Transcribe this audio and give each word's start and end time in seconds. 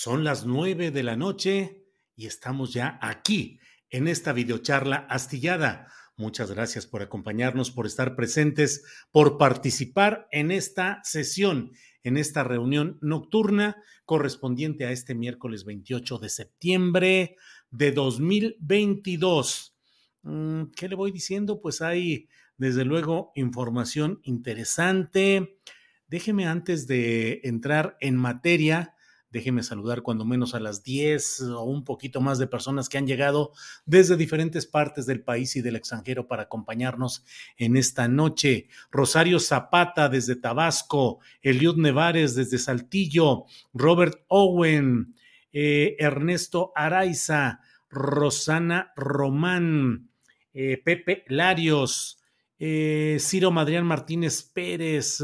Son 0.00 0.22
las 0.22 0.46
nueve 0.46 0.92
de 0.92 1.02
la 1.02 1.16
noche 1.16 1.82
y 2.14 2.26
estamos 2.26 2.72
ya 2.72 3.00
aquí 3.02 3.58
en 3.90 4.06
esta 4.06 4.32
videocharla 4.32 4.94
astillada. 5.10 5.88
Muchas 6.16 6.52
gracias 6.52 6.86
por 6.86 7.02
acompañarnos, 7.02 7.72
por 7.72 7.84
estar 7.84 8.14
presentes, 8.14 8.84
por 9.10 9.38
participar 9.38 10.28
en 10.30 10.52
esta 10.52 11.00
sesión, 11.02 11.72
en 12.04 12.16
esta 12.16 12.44
reunión 12.44 12.98
nocturna 13.00 13.82
correspondiente 14.04 14.86
a 14.86 14.92
este 14.92 15.16
miércoles 15.16 15.64
28 15.64 16.18
de 16.18 16.28
septiembre 16.28 17.36
de 17.72 17.90
2022. 17.90 19.76
Mm, 20.22 20.62
¿Qué 20.76 20.88
le 20.88 20.94
voy 20.94 21.10
diciendo? 21.10 21.60
Pues 21.60 21.82
hay, 21.82 22.28
desde 22.56 22.84
luego, 22.84 23.32
información 23.34 24.20
interesante. 24.22 25.58
Déjeme 26.06 26.46
antes 26.46 26.86
de 26.86 27.40
entrar 27.42 27.96
en 28.00 28.14
materia, 28.14 28.94
Déjeme 29.30 29.62
saludar 29.62 30.00
cuando 30.00 30.24
menos 30.24 30.54
a 30.54 30.60
las 30.60 30.82
10 30.82 31.42
o 31.42 31.64
un 31.64 31.84
poquito 31.84 32.22
más 32.22 32.38
de 32.38 32.46
personas 32.46 32.88
que 32.88 32.96
han 32.96 33.06
llegado 33.06 33.52
desde 33.84 34.16
diferentes 34.16 34.66
partes 34.66 35.04
del 35.04 35.22
país 35.22 35.54
y 35.54 35.60
del 35.60 35.76
extranjero 35.76 36.26
para 36.26 36.44
acompañarnos 36.44 37.26
en 37.58 37.76
esta 37.76 38.08
noche. 38.08 38.68
Rosario 38.90 39.38
Zapata 39.38 40.08
desde 40.08 40.36
Tabasco, 40.36 41.20
Eliud 41.42 41.76
Nevares 41.76 42.34
desde 42.34 42.56
Saltillo, 42.56 43.44
Robert 43.74 44.24
Owen, 44.28 45.14
eh, 45.52 45.96
Ernesto 45.98 46.72
Araiza, 46.74 47.60
Rosana 47.90 48.92
Román, 48.96 50.08
eh, 50.54 50.80
Pepe 50.82 51.24
Larios, 51.28 52.18
eh, 52.58 53.18
Ciro 53.20 53.50
Madrián 53.50 53.84
Martínez 53.84 54.42
Pérez, 54.42 55.22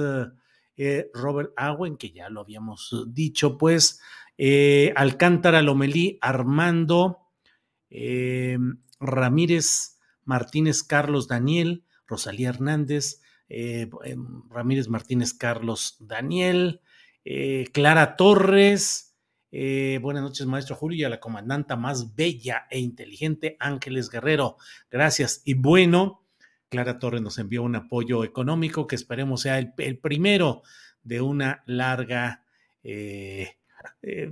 eh, 0.77 1.11
Robert 1.15 1.53
Owen, 1.57 1.97
que 1.97 2.11
ya 2.11 2.29
lo 2.29 2.41
habíamos 2.41 2.93
eh, 2.93 3.05
dicho, 3.07 3.57
pues, 3.59 4.01
eh, 4.39 4.93
Alcántara 4.97 5.63
Lomelí, 5.63 6.19
Armando, 6.21 7.21
Ramírez 8.99 10.01
Martínez 10.25 10.83
Carlos 10.83 11.29
Daniel, 11.29 11.85
Rosalía 12.09 12.49
Hernández, 12.49 13.23
Ramírez 14.51 14.89
Martínez 14.89 15.33
Carlos 15.33 15.97
Daniel, 16.01 16.81
Clara 17.73 18.17
Torres, 18.17 19.15
buenas 19.53 20.25
noches, 20.25 20.45
maestro 20.47 20.75
Julio, 20.75 20.99
y 20.99 21.05
a 21.05 21.09
la 21.09 21.21
comandanta 21.21 21.77
más 21.77 22.17
bella 22.17 22.67
e 22.69 22.81
inteligente, 22.81 23.57
Ángeles 23.61 24.11
Guerrero. 24.11 24.57
Gracias. 24.91 25.43
Y 25.45 25.55
bueno, 25.55 26.24
Clara 26.75 26.99
Torres 26.99 27.23
nos 27.23 27.39
envió 27.39 27.63
un 27.63 27.77
apoyo 27.77 28.25
económico 28.25 28.89
que 28.89 28.97
esperemos 28.97 29.43
sea 29.43 29.61
el, 29.61 29.99
primero 29.99 30.63
de 31.05 31.21
una 31.21 31.63
larga 31.67 32.43
eh, 32.83 33.59
eh, 34.03 34.31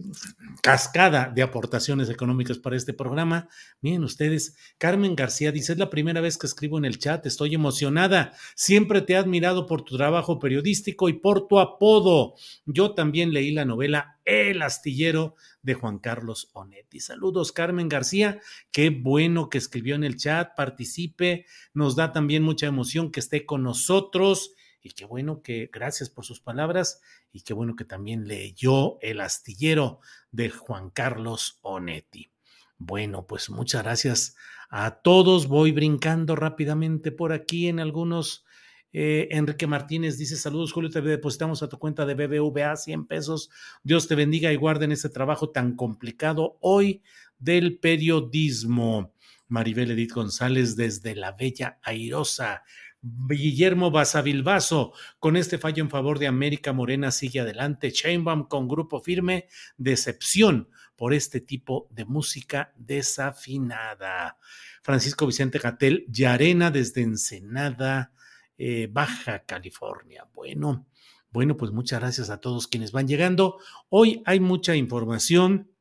cascada 0.63 1.33
de 1.35 1.43
aportaciones 1.43 2.09
económicas 2.11 2.59
para 2.59 2.77
este 2.77 2.93
programa. 2.93 3.49
Miren 3.81 4.05
ustedes, 4.05 4.57
Carmen 4.79 5.17
García 5.17 5.53
dice, 5.53 5.73
es 5.73 5.79
la 5.79 5.91
primera 5.91 6.21
vez 6.21 6.39
que 6.39 6.47
escribo 6.47 6.79
en 6.79 6.85
el 6.85 6.99
chat, 6.99 7.25
estoy 7.27 7.55
emocionada, 7.55 8.33
siempre 8.55 9.03
te 9.03 9.15
he 9.15 9.17
admirado 9.17 9.67
por 9.67 9.83
tu 9.83 9.97
trabajo 9.97 10.39
periodístico 10.39 11.09
y 11.09 11.15
por 11.15 11.49
tu 11.49 11.59
apodo. 11.59 12.35
Yo 12.67 12.95
también 12.95 13.33
leí 13.33 13.53
la 13.53 13.65
novela 13.65 14.19
El 14.25 14.63
astillero 14.63 15.35
de 15.63 15.75
Juan 15.75 15.99
Carlos 15.99 16.51
Onetti. 16.53 17.01
Saludos, 17.01 17.53
Carmen 17.53 17.89
García, 17.89 18.41
qué 18.71 18.91
bueno 18.91 19.49
que 19.49 19.59
escribió 19.59 19.95
en 19.95 20.05
el 20.05 20.17
chat, 20.17 20.55
participe, 20.57 21.47
nos 21.73 21.97
da 21.97 22.13
también 22.13 22.43
mucha 22.43 22.67
emoción 22.67 23.11
que 23.11 23.21
esté 23.21 23.47
con 23.47 23.63
nosotros 23.63 24.55
y 24.83 24.91
qué 24.91 25.05
bueno 25.05 25.43
que, 25.43 25.71
gracias 25.73 26.11
por 26.11 26.25
sus 26.25 26.41
palabras, 26.41 27.01
y 27.33 27.43
qué 27.43 27.55
bueno 27.55 27.77
que 27.77 27.85
también 27.85 28.27
leyó 28.27 28.99
El 29.01 29.21
astillero 29.21 30.01
de 30.31 30.51
Juan 30.51 30.91
Carlos 30.91 31.59
Onetti. 31.63 32.31
Bueno, 32.79 33.27
pues 33.27 33.49
muchas 33.49 33.85
gracias 33.85 34.37
a 34.69 35.03
todos. 35.03 35.47
Voy 35.47 35.71
brincando 35.71 36.35
rápidamente 36.35 37.13
por 37.13 37.33
aquí 37.33 37.69
en 37.69 37.79
algunos. 37.79 38.45
Eh, 38.93 39.29
Enrique 39.31 39.69
Martínez 39.69 40.19
dice: 40.19 40.37
Saludos, 40.37 40.73
Julio. 40.73 40.91
Te 40.91 41.01
depositamos 41.01 41.63
a 41.63 41.69
tu 41.69 41.79
cuenta 41.79 42.05
de 42.05 42.15
BBVA 42.15 42.75
100 42.75 43.07
pesos. 43.07 43.51
Dios 43.85 44.09
te 44.09 44.17
bendiga 44.17 44.53
y 44.53 44.57
guarde 44.57 44.87
en 44.87 44.93
este 44.93 45.11
trabajo 45.11 45.51
tan 45.51 45.77
complicado 45.77 46.59
hoy 46.61 47.03
del 47.39 47.79
periodismo. 47.79 49.15
Maribel 49.47 49.91
Edith 49.91 50.13
González 50.13 50.75
desde 50.75 51.15
la 51.15 51.33
Bella 51.33 51.79
Airosa. 51.83 52.65
Guillermo 53.03 53.91
Basavilbaso, 53.91 54.93
con 55.19 55.37
este 55.37 55.59
fallo 55.59 55.83
en 55.83 55.91
favor 55.91 56.21
de 56.21 56.29
América 56.29 56.73
Morena 56.73 57.11
sigue 57.11 57.41
adelante. 57.41 57.91
Chainbaum 57.91 58.45
con 58.45 58.69
grupo 58.69 59.01
firme, 59.01 59.49
decepción 59.77 60.69
por 60.95 61.13
este 61.13 61.41
tipo 61.41 61.89
de 61.91 62.05
música 62.05 62.73
desafinada. 62.77 64.39
Francisco 64.83 65.27
Vicente 65.27 65.59
Gatel, 65.59 66.07
Yarena 66.09 66.71
desde 66.71 67.03
Ensenada, 67.03 68.13
eh, 68.57 68.89
Baja 68.89 69.41
California. 69.41 70.29
Bueno, 70.33 70.87
bueno, 71.31 71.57
pues 71.57 71.73
muchas 71.73 71.99
gracias 71.99 72.31
a 72.31 72.41
todos 72.41 72.69
quienes 72.69 72.93
van 72.93 73.09
llegando. 73.09 73.59
Hoy 73.89 74.23
hay 74.27 74.39
mucha 74.39 74.77
información, 74.77 75.73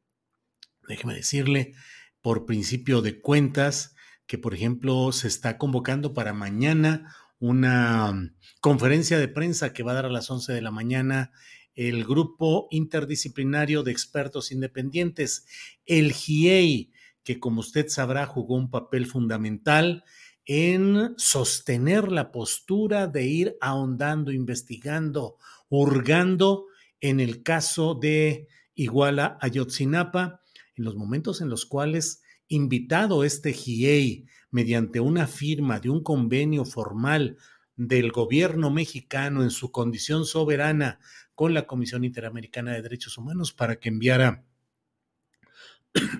déjeme 0.87 1.13
decirle, 1.13 1.75
por 2.21 2.47
principio 2.47 3.03
de 3.03 3.21
cuentas, 3.21 3.95
que, 4.31 4.37
por 4.37 4.53
ejemplo, 4.53 5.11
se 5.11 5.27
está 5.27 5.57
convocando 5.57 6.13
para 6.13 6.31
mañana 6.31 7.13
una 7.39 8.33
conferencia 8.61 9.19
de 9.19 9.27
prensa 9.27 9.73
que 9.73 9.83
va 9.83 9.91
a 9.91 9.95
dar 9.95 10.05
a 10.05 10.09
las 10.09 10.31
11 10.31 10.53
de 10.53 10.61
la 10.61 10.71
mañana 10.71 11.33
el 11.75 12.05
grupo 12.05 12.69
interdisciplinario 12.71 13.83
de 13.83 13.91
expertos 13.91 14.53
independientes, 14.53 15.45
el 15.85 16.13
GIEI, 16.13 16.93
que 17.25 17.41
como 17.41 17.59
usted 17.59 17.89
sabrá 17.89 18.25
jugó 18.25 18.55
un 18.55 18.71
papel 18.71 19.05
fundamental 19.05 20.05
en 20.45 21.13
sostener 21.17 22.09
la 22.09 22.31
postura 22.31 23.07
de 23.07 23.25
ir 23.25 23.57
ahondando, 23.59 24.31
investigando, 24.31 25.35
hurgando 25.67 26.67
en 27.01 27.19
el 27.19 27.43
caso 27.43 27.95
de 27.95 28.47
Iguala 28.75 29.37
Ayotzinapa, 29.41 30.39
en 30.77 30.85
los 30.85 30.95
momentos 30.95 31.41
en 31.41 31.49
los 31.49 31.65
cuales 31.65 32.21
invitado 32.51 33.23
este 33.23 33.53
GIEI 33.53 34.27
mediante 34.51 34.99
una 34.99 35.25
firma 35.25 35.79
de 35.79 35.89
un 35.89 36.03
convenio 36.03 36.65
formal 36.65 37.37
del 37.77 38.11
gobierno 38.11 38.69
mexicano 38.69 39.41
en 39.41 39.51
su 39.51 39.71
condición 39.71 40.25
soberana 40.25 40.99
con 41.33 41.53
la 41.53 41.65
Comisión 41.65 42.03
Interamericana 42.03 42.73
de 42.73 42.81
Derechos 42.81 43.17
Humanos 43.17 43.53
para 43.53 43.77
que 43.77 43.87
enviara 43.87 44.43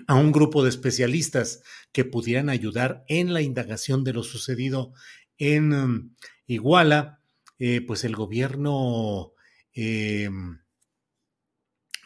a 0.06 0.14
un 0.14 0.32
grupo 0.32 0.62
de 0.62 0.70
especialistas 0.70 1.62
que 1.92 2.06
pudieran 2.06 2.48
ayudar 2.48 3.04
en 3.08 3.34
la 3.34 3.42
indagación 3.42 4.02
de 4.02 4.14
lo 4.14 4.22
sucedido 4.22 4.94
en 5.36 5.72
um, 5.74 6.14
Iguala. 6.46 7.20
eh, 7.58 7.82
pues 7.86 8.04
el 8.04 8.16
gobierno 8.16 9.34
eh, 9.74 10.30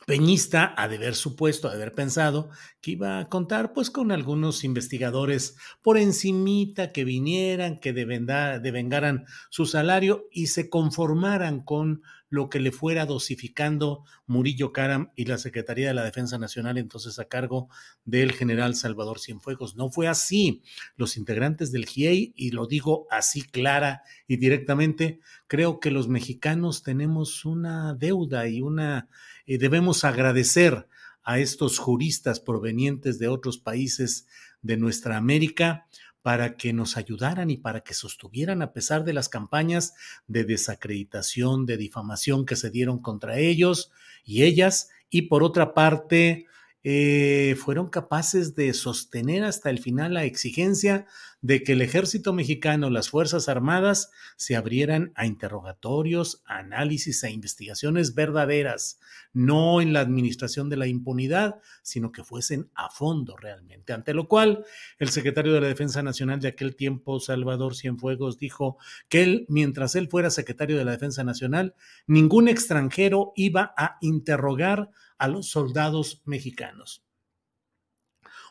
Peñista 0.07 0.73
ha 0.77 0.87
de 0.87 0.97
haber 0.97 1.17
supuesto, 1.17 1.67
ha 1.67 1.73
de 1.73 1.79
haber 1.83 1.93
pensado 1.93 2.49
que 2.81 2.93
iba 2.93 3.19
a 3.19 3.29
contar 3.29 3.73
pues 3.73 3.91
con 3.91 4.13
algunos 4.13 4.63
investigadores 4.63 5.57
por 5.83 5.99
encimita 5.99 6.93
que 6.93 7.05
vinieran, 7.05 7.81
que 7.81 7.93
devengaran 7.93 9.27
su 9.51 9.67
salario 9.67 10.29
y 10.31 10.47
se 10.47 10.71
conformaran 10.71 11.61
con 11.61 12.03
lo 12.29 12.49
que 12.49 12.61
le 12.61 12.73
fuera 12.73 13.07
dosificando 13.07 14.05
Murillo 14.27 14.73
Caram 14.73 15.11
y 15.15 15.27
la 15.27 15.39
Secretaría 15.39 15.89
de 15.89 15.95
la 15.95 16.05
Defensa 16.05 16.39
Nacional, 16.39 16.79
entonces 16.79 17.19
a 17.19 17.27
cargo 17.27 17.69
del 18.05 18.33
general 18.33 18.75
Salvador 18.75 19.21
Cienfuegos. 19.21 19.77
No 19.77 19.91
fue 19.91 20.09
así. 20.09 20.63
Los 20.97 21.17
integrantes 21.17 21.73
del 21.73 21.87
GIEI, 21.87 22.33
y 22.37 22.51
lo 22.51 22.67
digo 22.67 23.07
así 23.11 23.43
clara 23.43 24.03
y 24.27 24.37
directamente, 24.37 25.21
creo 25.47 25.81
que 25.81 25.91
los 25.91 26.09
mexicanos 26.09 26.83
tenemos 26.83 27.45
una 27.45 27.95
deuda 27.95 28.49
y 28.49 28.61
una 28.61 29.09
eh, 29.47 29.59
debemos 29.59 30.05
agradecer 30.05 30.89
a 31.23 31.39
estos 31.39 31.79
juristas 31.79 32.41
provenientes 32.41 33.19
de 33.19 33.29
otros 33.29 33.59
países 33.59 34.27
de 34.63 34.77
nuestra 34.77 35.17
América 35.17 35.87
para 36.27 36.57
que 36.57 36.73
nos 36.73 36.97
ayudaran 36.97 37.51
y 37.51 37.57
para 37.57 37.83
que 37.83 37.95
sostuvieran 37.95 38.61
a 38.61 38.73
pesar 38.73 39.05
de 39.05 39.13
las 39.13 39.29
campañas 39.29 39.95
de 40.27 40.43
desacreditación, 40.43 41.67
de 41.67 41.77
difamación 41.77 42.47
que 42.47 42.57
se 42.57 42.69
dieron 42.69 42.99
contra 42.99 43.39
ellos 43.39 43.93
y 44.25 44.43
ellas, 44.43 44.91
y 45.09 45.23
por 45.29 45.45
otra 45.45 45.73
parte, 45.73 46.47
eh, 46.89 47.57
fueron 47.57 47.89
capaces 47.89 48.55
de 48.55 48.73
sostener 48.73 49.43
hasta 49.43 49.71
el 49.71 49.81
final 49.81 50.15
la 50.15 50.23
exigencia 50.23 51.05
de 51.41 51.65
que 51.65 51.73
el 51.73 51.83
ejército 51.83 52.33
mexicano, 52.33 52.91
las 52.91 53.11
Fuerzas 53.11 53.49
Armadas, 53.49 54.13
se 54.37 54.55
abrieran 54.55 55.11
a 55.17 55.27
interrogatorios, 55.27 56.45
análisis, 56.47 57.25
a 57.25 57.31
investigaciones 57.31 58.15
verdaderas, 58.15 59.01
no 59.33 59.81
en 59.81 59.93
la 59.93 59.99
administración 59.99 60.71
de 60.71 60.77
la 60.77 60.87
impunidad, 60.87 61.61
sino 61.83 62.13
que 62.13 62.23
fuesen 62.23 62.71
a 62.77 62.89
fondo 62.89 63.37
realmente. 63.37 63.93
Ante 63.93 64.15
lo 64.15 64.29
cual, 64.29 64.65
el 65.01 65.09
secretario 65.09 65.55
de 65.55 65.63
la 65.63 65.67
Defensa 65.67 66.05
Nacional 66.05 66.39
de 66.39 66.49
aquel 66.49 66.77
tiempo, 66.77 67.19
Salvador 67.19 67.75
Cienfuegos, 67.75 68.39
dijo 68.39 68.79
que 69.09 69.25
él, 69.25 69.45
mientras 69.49 69.97
él 69.97 70.09
fuera 70.09 70.31
secretario 70.31 70.79
de 70.79 70.85
la 70.85 70.93
Defensa 70.93 71.25
Nacional, 71.25 71.75
ningún 72.07 72.47
extranjero 72.47 73.33
iba 73.35 73.75
a 73.77 73.99
interrogar 74.01 74.91
a 75.19 75.29
los 75.29 75.51
soldados 75.51 76.23
mexicanos. 76.25 77.07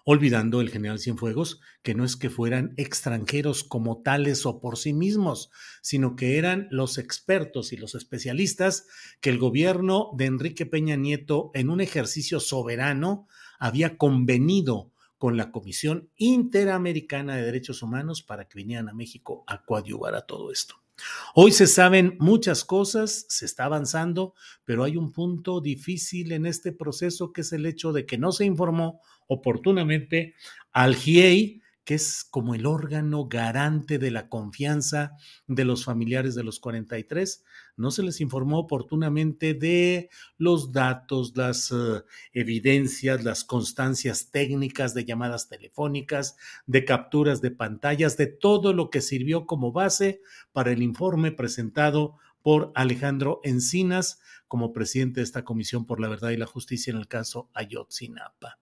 Olvidando 0.08 0.62
el 0.62 0.70
general 0.70 1.00
Cienfuegos 1.00 1.62
que 1.82 1.96
no 1.96 2.06
es 2.06 2.16
que 2.16 2.30
fueran 2.30 2.76
extranjeros 2.78 3.64
como 3.64 4.04
tales 4.04 4.46
o 4.46 4.60
por 4.60 4.78
sí 4.78 4.94
mismos, 4.94 5.50
sino 5.82 6.16
que 6.16 6.38
eran 6.38 6.68
los 6.70 7.00
expertos 7.00 7.74
y 7.74 7.78
los 7.78 7.96
especialistas 7.96 8.86
que 9.20 9.32
el 9.32 9.40
gobierno 9.40 10.12
de 10.16 10.26
Enrique 10.26 10.68
Peña 10.68 10.96
Nieto, 10.96 11.50
en 11.56 11.72
un 11.72 11.82
ejercicio 11.82 12.40
soberano, 12.40 13.28
había 13.58 13.98
convenido 13.98 14.92
con 15.18 15.38
la 15.38 15.52
Comisión 15.52 16.12
Interamericana 16.18 17.36
de 17.36 17.44
Derechos 17.44 17.82
Humanos 17.82 18.22
para 18.22 18.48
que 18.48 18.60
vinieran 18.60 18.90
a 18.90 18.94
México 18.94 19.44
a 19.48 19.64
coadyuvar 19.64 20.14
a 20.14 20.28
todo 20.28 20.52
esto. 20.52 20.85
Hoy 21.34 21.52
se 21.52 21.68
saben 21.68 22.16
muchas 22.20 22.64
cosas, 22.64 23.26
se 23.30 23.46
está 23.46 23.66
avanzando, 23.66 24.34
pero 24.64 24.84
hay 24.84 24.98
un 24.98 25.12
punto 25.12 25.62
difícil 25.62 26.32
en 26.32 26.46
este 26.46 26.72
proceso 26.72 27.34
que 27.34 27.42
es 27.42 27.52
el 27.54 27.66
hecho 27.66 27.92
de 27.92 28.06
que 28.06 28.18
no 28.18 28.32
se 28.32 28.46
informó 28.46 29.02
oportunamente 29.28 30.36
al 30.72 30.96
GIEI 30.96 31.62
que 31.86 31.94
es 31.94 32.26
como 32.30 32.56
el 32.56 32.66
órgano 32.66 33.28
garante 33.28 34.00
de 34.00 34.10
la 34.12 34.28
confianza 34.28 35.16
de 35.48 35.66
los 35.66 35.86
familiares 35.86 36.34
de 36.34 36.44
los 36.44 36.60
43. 36.60 37.44
No 37.78 37.92
se 37.92 38.04
les 38.04 38.22
informó 38.22 38.60
oportunamente 38.60 39.54
de 39.54 40.10
los 40.38 40.72
datos, 40.72 41.34
las 41.36 41.72
uh, 41.72 42.04
evidencias, 42.34 43.24
las 43.24 43.44
constancias 43.44 44.32
técnicas 44.32 44.94
de 44.94 45.06
llamadas 45.06 45.50
telefónicas, 45.50 46.38
de 46.66 46.86
capturas 46.86 47.42
de 47.42 47.52
pantallas, 47.52 48.18
de 48.18 48.28
todo 48.28 48.74
lo 48.74 48.90
que 48.90 49.02
sirvió 49.02 49.46
como 49.46 49.72
base 49.72 50.22
para 50.54 50.72
el 50.72 50.82
informe 50.82 51.32
presentado 51.32 52.18
por 52.42 52.72
Alejandro 52.76 53.42
Encinas 53.44 54.20
como 54.48 54.72
presidente 54.72 55.20
de 55.20 55.24
esta 55.24 55.44
Comisión 55.44 55.86
por 55.86 56.00
la 56.00 56.08
Verdad 56.08 56.30
y 56.30 56.38
la 56.38 56.46
Justicia 56.46 56.92
en 56.92 56.98
el 56.98 57.08
caso 57.08 57.50
Ayotzinapa. 57.54 58.60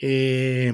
Eh, 0.00 0.72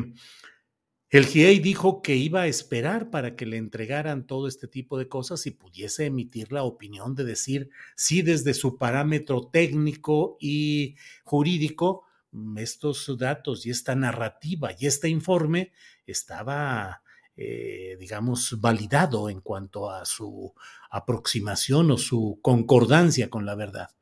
el 1.08 1.26
GIEI 1.26 1.61
dijo 1.61 2.03
que 2.03 2.17
iba 2.17 2.43
a 2.43 2.47
esperar 2.49 3.11
para 3.11 3.37
que 3.37 3.47
le 3.47 3.58
entregaran 3.58 4.26
todo 4.26 4.49
este 4.49 4.67
tipo 4.67 4.99
de 4.99 5.08
cosas 5.08 5.47
y 5.47 5.53
pudiese 5.53 6.06
emitir 6.06 6.50
la 6.50 6.64
opinión 6.64 7.14
de 7.14 7.25
decir 7.25 7.70
si 7.94 8.23
desde 8.23 8.55
su 8.55 8.76
parámetro 8.76 9.47
técnico 9.47 10.37
y 10.41 10.97
jurídico 11.23 12.05
mm, 12.32 12.58
estos 12.58 13.17
datos 13.19 13.67
y 13.67 13.70
esta 13.70 13.94
narrativa 13.94 14.70
y 14.76 14.87
este 14.87 15.08
informe 15.08 15.73
estaba, 16.06 17.03
eh, 17.37 17.97
digamos, 18.00 18.61
validado 18.61 19.31
en 19.31 19.41
cuanto 19.41 19.91
a 19.91 20.05
su 20.05 20.55
aproximación 20.91 21.93
o 21.93 21.99
su 21.99 22.41
concordancia 22.43 23.31
con 23.31 23.47
la 23.47 23.55
verdad. 23.55 23.96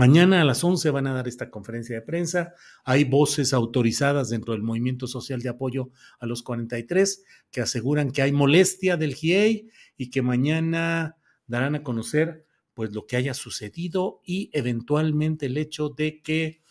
Mañana 0.00 0.40
a 0.40 0.46
las 0.46 0.64
11 0.64 0.88
van 0.92 1.06
a 1.08 1.12
dar 1.12 1.28
esta 1.28 1.50
conferencia 1.50 1.94
de 1.94 2.00
prensa. 2.00 2.54
Hay 2.84 3.04
voces 3.04 3.52
autorizadas 3.52 4.30
dentro 4.30 4.54
del 4.54 4.62
movimiento 4.62 5.06
social 5.06 5.42
de 5.42 5.50
apoyo 5.50 5.90
a 6.18 6.24
los 6.24 6.42
43 6.42 7.22
que 7.50 7.60
aseguran 7.60 8.10
que 8.10 8.22
hay 8.22 8.32
molestia 8.32 8.96
del 8.96 9.14
GIEI 9.14 9.68
y 9.98 10.08
que 10.08 10.22
mañana 10.22 11.18
darán 11.46 11.74
a 11.74 11.82
conocer 11.82 12.46
pues 12.72 12.94
lo 12.94 13.06
que 13.06 13.16
haya 13.16 13.34
sucedido 13.34 14.22
y 14.24 14.48
eventualmente 14.54 15.44
el 15.44 15.58
hecho 15.58 15.90
de 15.90 16.22
que 16.22 16.62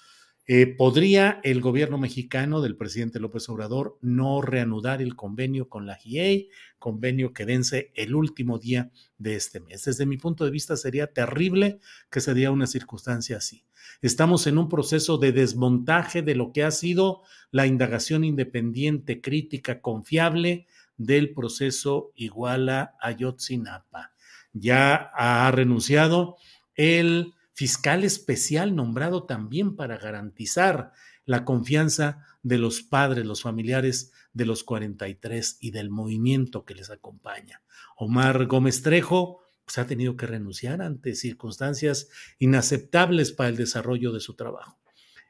eh, 0.51 0.65
¿Podría 0.65 1.39
el 1.43 1.61
gobierno 1.61 1.99
mexicano 1.99 2.59
del 2.59 2.75
presidente 2.75 3.19
López 3.19 3.47
Obrador 3.49 3.99
no 4.01 4.41
reanudar 4.41 4.99
el 4.99 5.15
convenio 5.15 5.69
con 5.69 5.85
la 5.85 5.93
GIEI, 5.93 6.49
convenio 6.79 7.33
que 7.33 7.45
vence 7.45 7.91
el 7.93 8.15
último 8.15 8.57
día 8.57 8.89
de 9.19 9.35
este 9.35 9.59
mes? 9.59 9.85
Desde 9.85 10.07
mi 10.07 10.17
punto 10.17 10.45
de 10.45 10.49
vista 10.49 10.75
sería 10.75 11.05
terrible 11.05 11.77
que 12.09 12.19
se 12.19 12.33
diera 12.33 12.49
una 12.49 12.65
circunstancia 12.65 13.37
así. 13.37 13.63
Estamos 14.01 14.47
en 14.47 14.57
un 14.57 14.69
proceso 14.69 15.19
de 15.19 15.33
desmontaje 15.33 16.23
de 16.23 16.33
lo 16.33 16.51
que 16.51 16.63
ha 16.63 16.71
sido 16.71 17.21
la 17.51 17.67
indagación 17.67 18.23
independiente, 18.23 19.21
crítica, 19.21 19.81
confiable 19.81 20.65
del 20.97 21.31
proceso 21.35 22.11
Iguala 22.15 22.95
Ayotzinapa. 22.99 24.13
Ya 24.53 25.11
ha 25.13 25.51
renunciado 25.51 26.37
el 26.73 27.35
fiscal 27.59 28.05
especial 28.05 28.73
nombrado 28.73 29.25
también 29.25 29.75
para 29.75 29.97
garantizar 29.97 30.93
la 31.25 31.43
confianza 31.43 32.25
de 32.41 32.57
los 32.57 32.81
padres, 32.83 33.25
los 33.25 33.41
familiares 33.41 34.13
de 34.31 34.45
los 34.45 34.63
43 34.63 35.57
y 35.59 35.71
del 35.71 35.89
movimiento 35.89 36.63
que 36.63 36.73
les 36.73 36.89
acompaña. 36.89 37.61
Omar 37.97 38.45
Gómez 38.45 38.81
Trejo 38.81 39.41
pues, 39.65 39.77
ha 39.77 39.85
tenido 39.85 40.15
que 40.15 40.25
renunciar 40.25 40.81
ante 40.81 41.15
circunstancias 41.15 42.07
inaceptables 42.37 43.33
para 43.33 43.49
el 43.49 43.57
desarrollo 43.57 44.13
de 44.13 44.21
su 44.21 44.35
trabajo. 44.35 44.79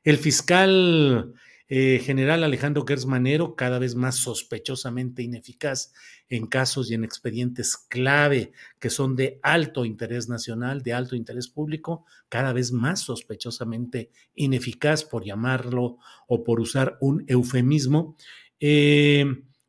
El 0.03 0.19
fiscal 0.19 1.33
eh, 1.71 2.01
general 2.03 2.43
Alejandro 2.43 2.83
Gersmanero, 2.83 3.55
cada 3.55 3.77
vez 3.77 3.93
más 3.93 4.15
sospechosamente 4.15 5.21
ineficaz 5.21 5.93
en 6.27 6.47
casos 6.47 6.89
y 6.89 6.95
en 6.95 7.03
expedientes 7.03 7.77
clave 7.77 8.51
que 8.79 8.89
son 8.89 9.15
de 9.15 9.39
alto 9.43 9.85
interés 9.85 10.29
nacional, 10.29 10.81
de 10.81 10.93
alto 10.93 11.15
interés 11.15 11.47
público, 11.47 12.05
cada 12.27 12.53
vez 12.53 12.71
más 12.71 13.01
sospechosamente 13.01 14.09
ineficaz, 14.33 15.03
por 15.03 15.23
llamarlo 15.23 15.97
o 16.27 16.43
por 16.43 16.59
usar 16.59 16.97
un 17.01 17.23
eufemismo, 17.27 18.15
eh, 18.59 19.25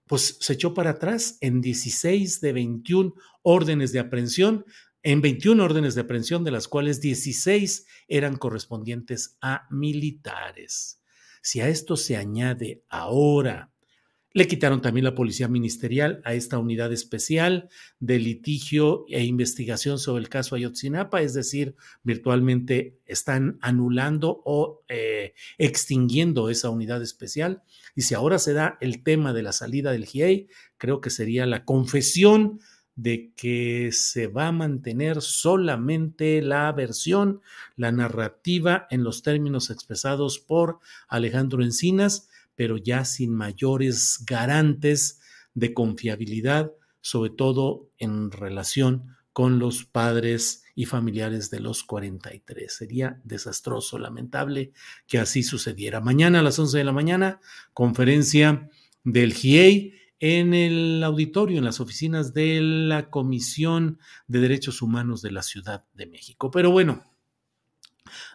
pues 0.07 0.39
se 0.41 0.55
echó 0.55 0.73
para 0.73 0.91
atrás 0.91 1.37
en 1.43 1.61
16 1.61 2.41
de 2.41 2.53
21 2.55 3.15
órdenes 3.43 3.93
de 3.93 3.99
aprehensión, 3.99 4.65
en 5.03 5.21
21 5.21 5.63
órdenes 5.63 5.95
de 5.95 6.01
aprehensión, 6.01 6.45
de 6.45 6.51
las 6.51 6.67
cuales 6.67 7.01
16 7.03 7.87
eran 8.09 8.37
correspondientes 8.37 9.37
a 9.43 9.67
militares. 9.71 11.00
Si 11.41 11.61
a 11.61 11.69
esto 11.69 11.97
se 11.97 12.17
añade 12.17 12.83
ahora, 12.89 13.71
le 14.33 14.47
quitaron 14.47 14.81
también 14.81 15.05
la 15.05 15.15
policía 15.15 15.49
ministerial 15.49 16.23
a 16.25 16.35
esta 16.35 16.59
unidad 16.59 16.93
especial 16.93 17.69
de 17.99 18.21
litigio 18.21 19.05
e 19.09 19.25
investigación 19.25 19.99
sobre 19.99 20.23
el 20.23 20.29
caso 20.29 20.55
Ayotzinapa, 20.55 21.21
es 21.21 21.35
decir, 21.35 21.75
virtualmente 22.05 22.97
están 23.07 23.59
anulando 23.61 24.41
o 24.45 24.85
eh, 24.89 25.35
extinguiendo 25.59 26.49
esa 26.49 26.71
unidad 26.71 27.03
especial. 27.03 27.63
Y 27.97 28.03
si 28.03 28.15
ahora 28.15 28.39
se 28.39 28.53
da 28.53 28.79
el 28.81 29.03
tema 29.03 29.33
de 29.33 29.43
la 29.43 29.53
salida 29.53 29.91
del 29.91 30.07
GIEI, 30.07 30.47
creo 30.77 31.01
que 31.01 31.11
sería 31.11 31.45
la 31.47 31.65
confesión 31.65 32.61
de 33.03 33.33
que 33.35 33.93
se 33.93 34.27
va 34.27 34.49
a 34.49 34.53
mantener 34.53 35.23
solamente 35.23 36.43
la 36.43 36.71
versión, 36.73 37.41
la 37.77 37.93
narrativa 37.93 38.87
en 38.91 39.05
los 39.05 39.23
términos 39.23 39.71
expresados 39.71 40.39
por 40.39 40.81
Alejandro 41.09 41.63
Encinas, 41.63 42.29
pero 42.55 42.77
ya 42.77 43.07
sin 43.07 43.35
mayores 43.35 44.23
garantes 44.27 45.21
de 45.55 45.73
confiabilidad, 45.73 46.73
sobre 47.01 47.31
todo 47.31 47.89
en 47.97 48.31
relación 48.31 49.17
con 49.33 49.59
los 49.59 49.87
padres 49.87 50.65
y 50.75 50.85
familiares 50.85 51.49
de 51.49 51.61
los 51.61 51.85
43. 51.85 52.71
Sería 52.71 53.19
desastroso, 53.25 53.99
lamentable 53.99 54.73
que 55.07 55.19
así 55.19 55.43
sucediera. 55.43 56.03
Mañana 56.03 56.41
a 56.41 56.43
las 56.43 56.59
11 56.59 56.77
de 56.77 56.85
la 56.85 56.93
mañana, 56.93 57.41
conferencia 57.73 58.69
del 59.05 59.33
GIEI 59.33 60.00
en 60.21 60.53
el 60.55 61.03
auditorio, 61.03 61.59
en 61.59 61.65
las 61.65 61.81
oficinas 61.81 62.35
de 62.35 62.61
la 62.61 63.11
Comisión 63.11 63.99
de 64.29 64.41
Derechos 64.41 64.83
Humanos 64.83 65.23
de 65.23 65.33
la 65.33 65.43
Ciudad 65.43 65.85
de 65.95 66.07
México. 66.07 66.51
Pero 66.51 66.71
bueno, 66.71 67.03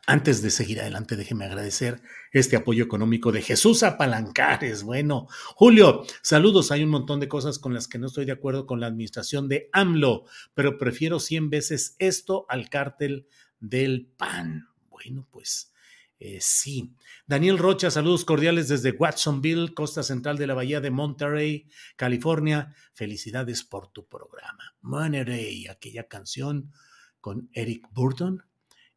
antes 0.08 0.42
de 0.42 0.50
seguir 0.50 0.82
adelante, 0.82 1.15
déjeme 1.15 1.46
agradecer 1.46 2.01
este 2.32 2.56
apoyo 2.56 2.84
económico 2.84 3.32
de 3.32 3.42
Jesús 3.42 3.84
Apalancares. 3.84 4.84
Bueno, 4.84 5.27
Julio, 5.56 6.06
saludos. 6.22 6.72
Hay 6.72 6.84
un 6.84 6.89
montón 6.89 7.20
de 7.20 7.27
cosas 7.27 7.60
con 7.60 7.74
las 7.74 7.88
que 7.88 8.00
no 8.00 8.08
estoy 8.08 8.25
de 8.25 8.32
acuerdo 8.32 8.65
con 8.65 8.80
la 8.80 8.88
administración 8.88 9.48
de 9.48 9.70
AMLO, 9.72 10.25
pero 10.54 10.77
prefiero 10.77 11.20
100 11.20 11.50
veces 11.50 11.96
esto 12.00 12.46
al 12.50 12.70
cártel 12.70 13.27
del 13.60 14.08
PAN. 14.18 14.70
Bueno, 14.89 15.27
pues 15.32 15.72
eh, 16.19 16.38
sí. 16.39 16.95
Daniel 17.27 17.57
Rocha, 17.57 17.91
saludos 17.91 18.25
cordiales 18.25 18.67
desde 18.67 18.91
Watsonville, 18.91 19.74
costa 19.74 20.03
central 20.03 20.38
de 20.38 20.48
la 20.48 20.53
bahía 20.53 20.79
de 20.81 20.91
Monterey, 20.91 21.67
California. 21.95 22.74
Felicidades 22.93 23.63
por 23.63 23.89
tu 23.89 24.07
programa. 24.07 24.75
Monterey, 24.81 25.67
aquella 25.67 26.07
canción 26.07 26.72
con 27.19 27.50
Eric 27.53 27.88
Burton 27.91 28.43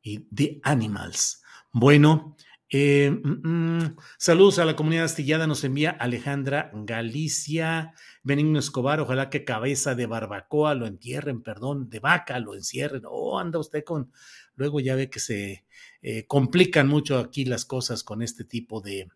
y 0.02 0.20
The 0.34 0.60
Animals. 0.62 1.42
Bueno, 1.72 2.36
eh, 2.70 3.10
mm, 3.10 3.48
mm, 3.48 3.96
saludos 4.18 4.58
a 4.58 4.64
la 4.66 4.76
comunidad 4.76 5.04
astillada, 5.04 5.46
nos 5.46 5.64
envía 5.64 5.90
Alejandra 5.90 6.70
Galicia, 6.74 7.94
Benigno 8.22 8.58
Escobar, 8.58 9.00
ojalá 9.00 9.30
que 9.30 9.44
cabeza 9.44 9.94
de 9.94 10.06
barbacoa 10.06 10.74
lo 10.74 10.86
entierren, 10.86 11.42
perdón, 11.42 11.88
de 11.88 12.00
vaca 12.00 12.38
lo 12.40 12.54
encierren. 12.54 13.02
Oh, 13.06 13.38
anda 13.38 13.58
usted 13.58 13.84
con. 13.84 14.12
Luego 14.54 14.80
ya 14.80 14.96
ve 14.96 15.08
que 15.08 15.20
se 15.20 15.64
eh, 16.02 16.26
complican 16.26 16.88
mucho 16.88 17.18
aquí 17.18 17.44
las 17.44 17.64
cosas 17.64 18.04
con 18.04 18.22
este 18.22 18.44
tipo 18.44 18.80
de, 18.80 19.08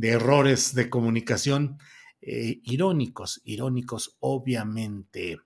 errores 0.00 0.74
de 0.74 0.88
comunicación. 0.88 1.78
Eh, 2.20 2.60
irónicos, 2.64 3.40
irónicos, 3.44 4.16
obviamente. 4.20 5.38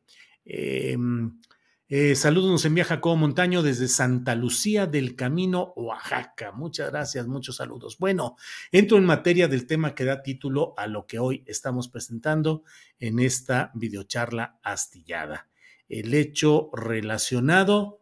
Eh, 1.89 2.17
saludos 2.17 2.51
nos 2.51 2.65
envía 2.65 2.85
Jacobo 2.85 3.15
Montaño 3.15 3.63
desde 3.63 3.87
Santa 3.87 4.35
Lucía 4.35 4.87
del 4.87 5.15
Camino, 5.15 5.73
Oaxaca. 5.77 6.51
Muchas 6.51 6.91
gracias, 6.91 7.29
muchos 7.29 7.55
saludos. 7.57 7.97
Bueno, 7.99 8.35
entro 8.73 8.99
en 8.99 9.05
materia 9.05 9.47
del 9.47 9.69
tema 9.69 9.95
que 9.95 10.05
da 10.05 10.21
título 10.21 10.75
a 10.77 10.89
lo 10.89 11.07
que 11.07 11.21
hoy 11.21 11.45
estamos 11.47 11.89
presentando 11.89 12.65
en 12.99 13.21
esta 13.21 13.71
videocharla 13.75 14.59
astillada. 14.65 15.49
El 15.89 16.13
hecho 16.15 16.71
relacionado 16.73 18.01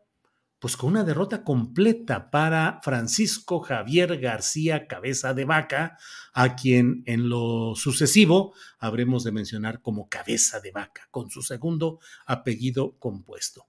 pues 0.64 0.78
con 0.78 0.92
una 0.92 1.04
derrota 1.04 1.44
completa 1.44 2.30
para 2.30 2.80
Francisco 2.82 3.60
Javier 3.60 4.18
García 4.18 4.86
Cabeza 4.86 5.34
de 5.34 5.44
Vaca, 5.44 5.98
a 6.32 6.56
quien 6.56 7.02
en 7.04 7.28
lo 7.28 7.74
sucesivo 7.74 8.54
habremos 8.78 9.24
de 9.24 9.32
mencionar 9.32 9.82
como 9.82 10.08
Cabeza 10.08 10.60
de 10.60 10.70
Vaca, 10.70 11.06
con 11.10 11.28
su 11.28 11.42
segundo 11.42 12.00
apellido 12.24 12.96
compuesto. 12.98 13.66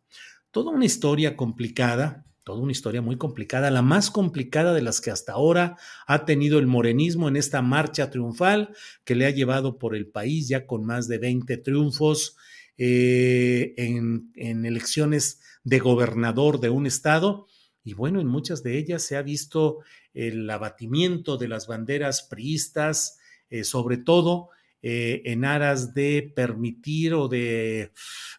Toda 0.51 0.71
una 0.71 0.85
historia 0.85 1.35
complicada, 1.35 2.23
toda 2.45 2.61
una 2.61 2.71
historia 2.71 3.01
muy 3.01 3.17
complicada, 3.17 3.71
la 3.71 3.81
más 3.81 4.09
complicada 4.09 4.73
de 4.73 4.81
las 4.81 5.01
que 5.01 5.11
hasta 5.11 5.33
ahora 5.33 5.75
ha 6.07 6.23
tenido 6.23 6.59
el 6.59 6.65
morenismo 6.65 7.27
en 7.27 7.35
esta 7.35 7.61
marcha 7.61 8.09
triunfal 8.09 8.73
que 9.03 9.15
le 9.15 9.25
ha 9.25 9.31
llevado 9.31 9.77
por 9.77 9.97
el 9.97 10.07
país 10.07 10.47
ya 10.47 10.65
con 10.65 10.85
más 10.85 11.09
de 11.09 11.17
20 11.17 11.57
triunfos 11.57 12.37
eh, 12.77 13.73
en, 13.77 14.31
elecciones 14.65 15.41
de 15.63 15.79
gobernador 15.79 16.59
de 16.59 16.69
un 16.69 16.85
estado. 16.85 17.47
Y 17.83 17.93
bueno, 17.93 18.19
en 18.19 18.27
muchas 18.27 18.63
de 18.63 18.77
ellas 18.77 19.03
se 19.03 19.15
ha 19.15 19.21
visto 19.21 19.79
el 20.13 20.49
abatimiento 20.49 21.37
de 21.37 21.47
las 21.47 21.67
banderas 21.67 22.23
priistas, 22.23 23.17
eh, 23.49 23.63
sobre 23.63 23.97
todo 23.97 24.49
eh, 24.81 25.23
en 25.31 25.45
aras 25.45 25.93
de 25.93 26.31
permitir 26.35 27.13
o 27.13 27.27
de, 27.27 27.91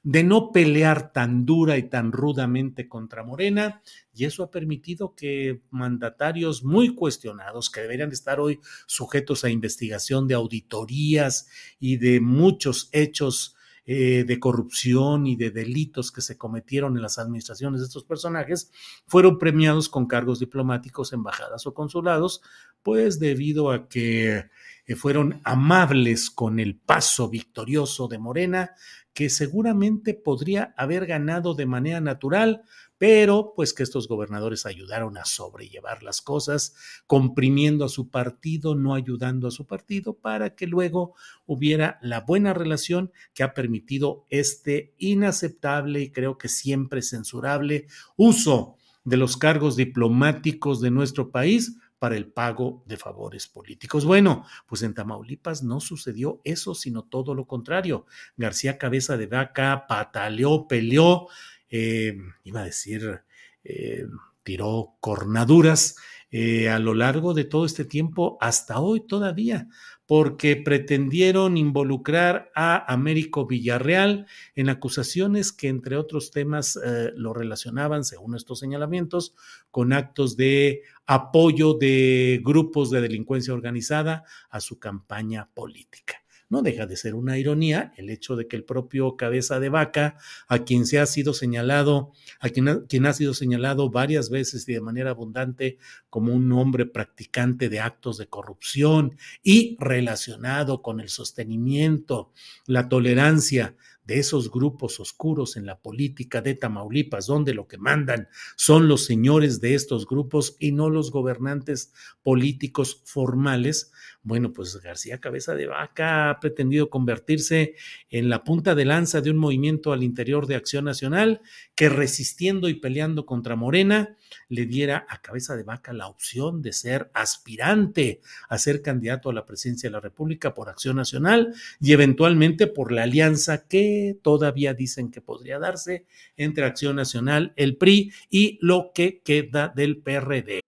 de 0.05 0.23
no 0.23 0.53
pelear 0.53 1.13
tan 1.13 1.45
dura 1.45 1.77
y 1.79 1.89
tan 1.89 2.13
rudamente 2.13 2.89
contra 2.89 3.25
Morena. 3.25 3.83
Y 4.15 4.27
eso 4.27 4.45
ha 4.45 4.51
permitido 4.53 5.15
que 5.17 5.63
mandatarios 5.71 6.63
muy 6.63 6.95
cuestionados, 6.95 7.69
que 7.71 7.81
deberían 7.81 8.13
estar 8.13 8.39
hoy 8.39 8.61
sujetos 8.87 9.45
a 9.45 9.51
investigación 9.51 10.29
de 10.29 10.35
auditorías 10.35 11.49
y 11.81 11.97
de 11.97 12.21
muchos 12.21 12.91
hechos 12.93 13.56
eh, 13.89 14.25
de 14.25 14.41
corrupción 14.41 15.29
y 15.29 15.37
de 15.37 15.53
delitos 15.53 16.11
que 16.11 16.21
se 16.21 16.37
cometieron 16.37 16.97
en 16.97 17.03
las 17.03 17.19
administraciones 17.19 17.81
de 17.81 17.87
estos 17.87 18.03
personajes 18.03 18.73
fueron 19.07 19.39
premiados 19.39 19.89
con 19.89 20.07
cargos 20.07 20.41
diplomáticos, 20.41 21.13
embajadas 21.13 21.69
o 21.69 21.75
consulados, 21.75 22.43
pues 22.83 23.21
debido 23.21 23.71
a 23.71 23.89
que 23.89 24.47
eh, 24.87 24.95
fueron 24.97 25.41
amables 25.45 26.31
con 26.31 26.59
el 26.59 26.77
paso 26.77 27.29
victorioso 27.29 28.09
de 28.09 28.19
Morena, 28.19 28.73
que 29.13 29.31
seguramente 29.31 30.15
podría 30.15 30.75
haber 30.77 31.07
ganado 31.07 31.55
de 31.55 31.67
manera 31.67 32.01
natural, 32.01 32.63
pero 32.99 33.53
pues 33.55 33.73
que 33.75 33.83
estos 33.83 34.09
gobernadores 34.09 34.67
ayudaron 34.67 35.19
a 35.19 35.25
sobrellevar 35.25 36.03
las 36.03 36.23
cosas, 36.23 36.75
comprimiendo 37.07 37.85
a 37.85 37.89
su 37.89 38.11
partido, 38.11 38.75
no 38.75 38.95
ayudando 38.95 39.49
a 39.49 39.51
su 39.51 39.67
partido, 39.67 40.15
para 40.15 40.55
que 40.55 40.67
luego 40.67 41.15
hubiera 41.47 41.99
la 42.03 42.21
buena 42.21 42.55
relación 42.55 43.13
que 43.35 43.43
ha 43.43 43.55
permitido 43.55 44.27
este 44.31 44.95
inaceptable 44.99 46.01
y 46.01 46.11
creo 46.11 46.39
que 46.39 46.49
siempre 46.49 47.03
censurable 47.03 47.87
uso 48.17 48.77
de 49.05 49.17
los 49.17 49.37
cargos 49.37 49.77
diplomáticos 49.77 50.81
de 50.81 50.91
nuestro 50.91 51.31
país 51.31 51.77
para 51.99 52.17
el 52.17 52.27
pago 52.27 52.83
de 52.87 52.97
favores 52.97 53.47
políticos. 53.47 54.05
Bueno, 54.05 54.45
pues 54.67 54.83
en 54.83 54.95
Tamaulipas 54.95 55.63
no 55.63 55.81
sucedió 55.81 56.41
eso, 56.45 56.75
sino 56.75 57.05
todo 57.05 57.35
lo 57.35 57.47
contrario. 57.47 58.07
García 58.37 58.79
Cabeza 58.79 59.17
de 59.17 59.27
Vaca 59.27 59.87
pataleó, 59.89 60.69
peleó, 60.69 61.29
eh, 61.71 62.17
iba 62.45 62.61
a 62.61 62.65
decir, 62.65 63.23
eh, 63.65 64.07
tiró 64.43 64.95
cornaduras 65.01 65.97
eh, 66.31 66.69
a 66.69 66.79
lo 66.79 66.95
largo 66.95 67.35
de 67.35 67.45
todo 67.45 67.65
este 67.65 67.85
tiempo, 67.85 68.39
hasta 68.41 68.81
hoy 68.81 69.07
todavía, 69.07 69.69
porque 70.07 70.57
pretendieron 70.57 71.57
involucrar 71.57 72.51
a 72.55 72.93
Américo 72.93 73.47
Villarreal 73.47 74.27
en 74.55 74.69
acusaciones 74.69 75.53
que, 75.53 75.69
entre 75.69 75.97
otros 75.97 76.31
temas, 76.31 76.79
lo 77.17 77.33
relacionaban, 77.33 78.05
según 78.05 78.37
estos 78.37 78.61
señalamientos, 78.61 79.35
con 79.71 79.93
actos 79.93 80.37
de 80.37 80.83
apoyo 81.07 81.75
de 81.75 82.41
grupos 82.45 82.91
de 82.91 83.01
delincuencia 83.01 83.55
organizada 83.55 84.25
a 84.49 84.61
su 84.61 84.79
campaña 84.79 85.51
política. 85.55 86.23
No 86.49 86.63
deja 86.63 86.87
de 86.87 86.97
ser 86.97 87.15
una 87.15 87.39
ironía 87.39 87.93
el 87.97 88.09
hecho 88.09 88.37
de 88.37 88.47
que 88.47 88.57
el 88.57 88.65
propio 88.65 89.17
cabeza 89.17 89.59
de 89.59 89.69
vaca, 89.69 90.17
a 90.47 90.61
quien 90.61 90.87
se 90.87 91.01
ha 91.01 91.07
sido 91.07 91.35
señalado, 91.35 92.13
a 92.39 92.49
quien 92.51 92.69
ha, 92.69 92.85
quien 92.87 93.07
ha 93.07 93.13
sido 93.13 93.35
señalado 93.35 93.91
varias 93.91 94.31
veces 94.31 94.69
y 94.69 94.73
de 94.73 94.81
manera 94.81 95.11
abundante 95.11 95.79
como 96.09 96.33
un 96.33 96.53
hombre 96.53 96.87
practicante 96.87 97.69
de 97.69 97.81
actos 97.81 98.19
de 98.19 98.29
corrupción 98.29 99.17
y 99.43 99.77
relacionado 99.81 100.83
con 100.83 101.01
el 101.01 101.09
sostenimiento, 101.09 102.33
la 102.67 102.89
tolerancia 102.89 103.75
de 104.07 104.19
esos 104.19 104.51
grupos 104.51 105.01
oscuros 105.01 105.57
en 105.57 105.67
la 105.67 105.79
política 105.81 106.41
de 106.41 106.55
Tamaulipas, 106.55 107.27
donde 107.27 107.55
lo 107.55 107.67
que 107.67 107.79
mandan 107.79 108.29
son 108.57 108.89
los 108.89 109.05
señores 109.05 109.61
de 109.61 109.75
estos 109.75 110.07
grupos 110.07 110.57
y 110.59 110.73
no 110.73 110.91
los 110.91 111.11
gobernantes 111.11 111.93
políticos 112.23 113.03
formales, 113.05 113.93
bueno, 114.23 114.53
pues 114.53 114.77
García 114.83 115.21
Cabeza 115.21 115.55
de 115.55 115.67
Vaca 115.67 116.31
ha 116.31 116.41
pretendido 116.41 116.91
convertirse 116.91 117.75
en 118.11 118.29
la 118.29 118.43
punta 118.43 118.75
de 118.75 118.85
lanza 118.85 119.21
de 119.21 119.31
un 119.31 119.37
movimiento 119.37 119.93
al 119.93 120.03
interior 120.03 120.47
de 120.47 120.57
Acción 120.57 120.85
Nacional 120.85 121.41
que 121.75 121.89
resistiendo 121.89 122.69
y 122.69 122.75
peleando 122.75 123.27
contra 123.27 123.55
Morena 123.55 124.17
le 124.49 124.67
diera 124.67 125.07
a 125.09 125.23
Cabeza 125.23 125.57
de 125.57 125.63
Vaca 125.63 125.93
la 125.93 126.09
opción 126.09 126.63
de 126.63 126.73
ser 126.73 127.11
aspirante 127.15 128.21
a 128.49 128.59
ser 128.59 128.83
candidato 128.83 129.31
a 129.31 129.33
la 129.33 129.47
presidencia 129.47 129.89
de 129.89 129.93
la 129.93 130.01
República 130.01 130.55
por 130.55 130.69
Acción 130.69 130.97
Nacional 130.97 131.55
y 131.81 131.93
eventualmente 131.93 132.67
por 132.67 132.93
la 132.93 133.05
alianza 133.05 133.67
que 133.97 134.15
todavía 134.23 134.75
dicen 134.75 135.11
que 135.11 135.21
podría 135.21 135.59
darse 135.59 136.07
entre 136.37 136.65
Acción 136.65 136.97
Nacional, 136.97 137.53
el 137.57 137.77
PRI 137.77 138.13
y 138.31 138.59
lo 138.61 138.93
que 138.95 139.23
queda 139.23 139.73
del 139.75 140.03
PRD. 140.03 140.61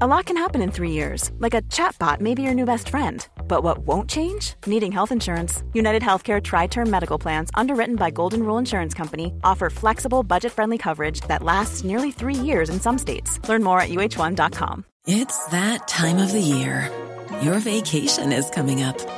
A 0.00 0.06
lot 0.06 0.26
can 0.26 0.36
happen 0.36 0.62
in 0.62 0.70
three 0.70 0.92
years, 0.92 1.32
like 1.38 1.54
a 1.54 1.62
chatbot 1.62 2.20
may 2.20 2.34
be 2.34 2.42
your 2.42 2.54
new 2.54 2.64
best 2.64 2.88
friend. 2.88 3.26
But 3.48 3.64
what 3.64 3.78
won't 3.78 4.08
change? 4.08 4.54
Needing 4.64 4.92
health 4.92 5.10
insurance. 5.10 5.64
United 5.72 6.02
Healthcare 6.02 6.40
Tri 6.40 6.68
Term 6.68 6.88
Medical 6.88 7.18
Plans, 7.18 7.50
underwritten 7.54 7.96
by 7.96 8.10
Golden 8.10 8.42
Rule 8.44 8.58
Insurance 8.58 8.94
Company, 8.94 9.32
offer 9.42 9.70
flexible, 9.70 10.22
budget 10.22 10.52
friendly 10.52 10.78
coverage 10.78 11.20
that 11.22 11.42
lasts 11.42 11.82
nearly 11.84 12.12
three 12.12 12.34
years 12.34 12.70
in 12.70 12.80
some 12.80 12.98
states. 12.98 13.40
Learn 13.48 13.64
more 13.64 13.80
at 13.80 13.88
uh1.com. 13.88 14.84
It's 15.06 15.44
that 15.46 15.88
time 15.88 16.18
of 16.18 16.32
the 16.32 16.40
year. 16.40 16.90
Your 17.42 17.58
vacation 17.58 18.32
is 18.32 18.50
coming 18.50 18.82
up. 18.82 19.17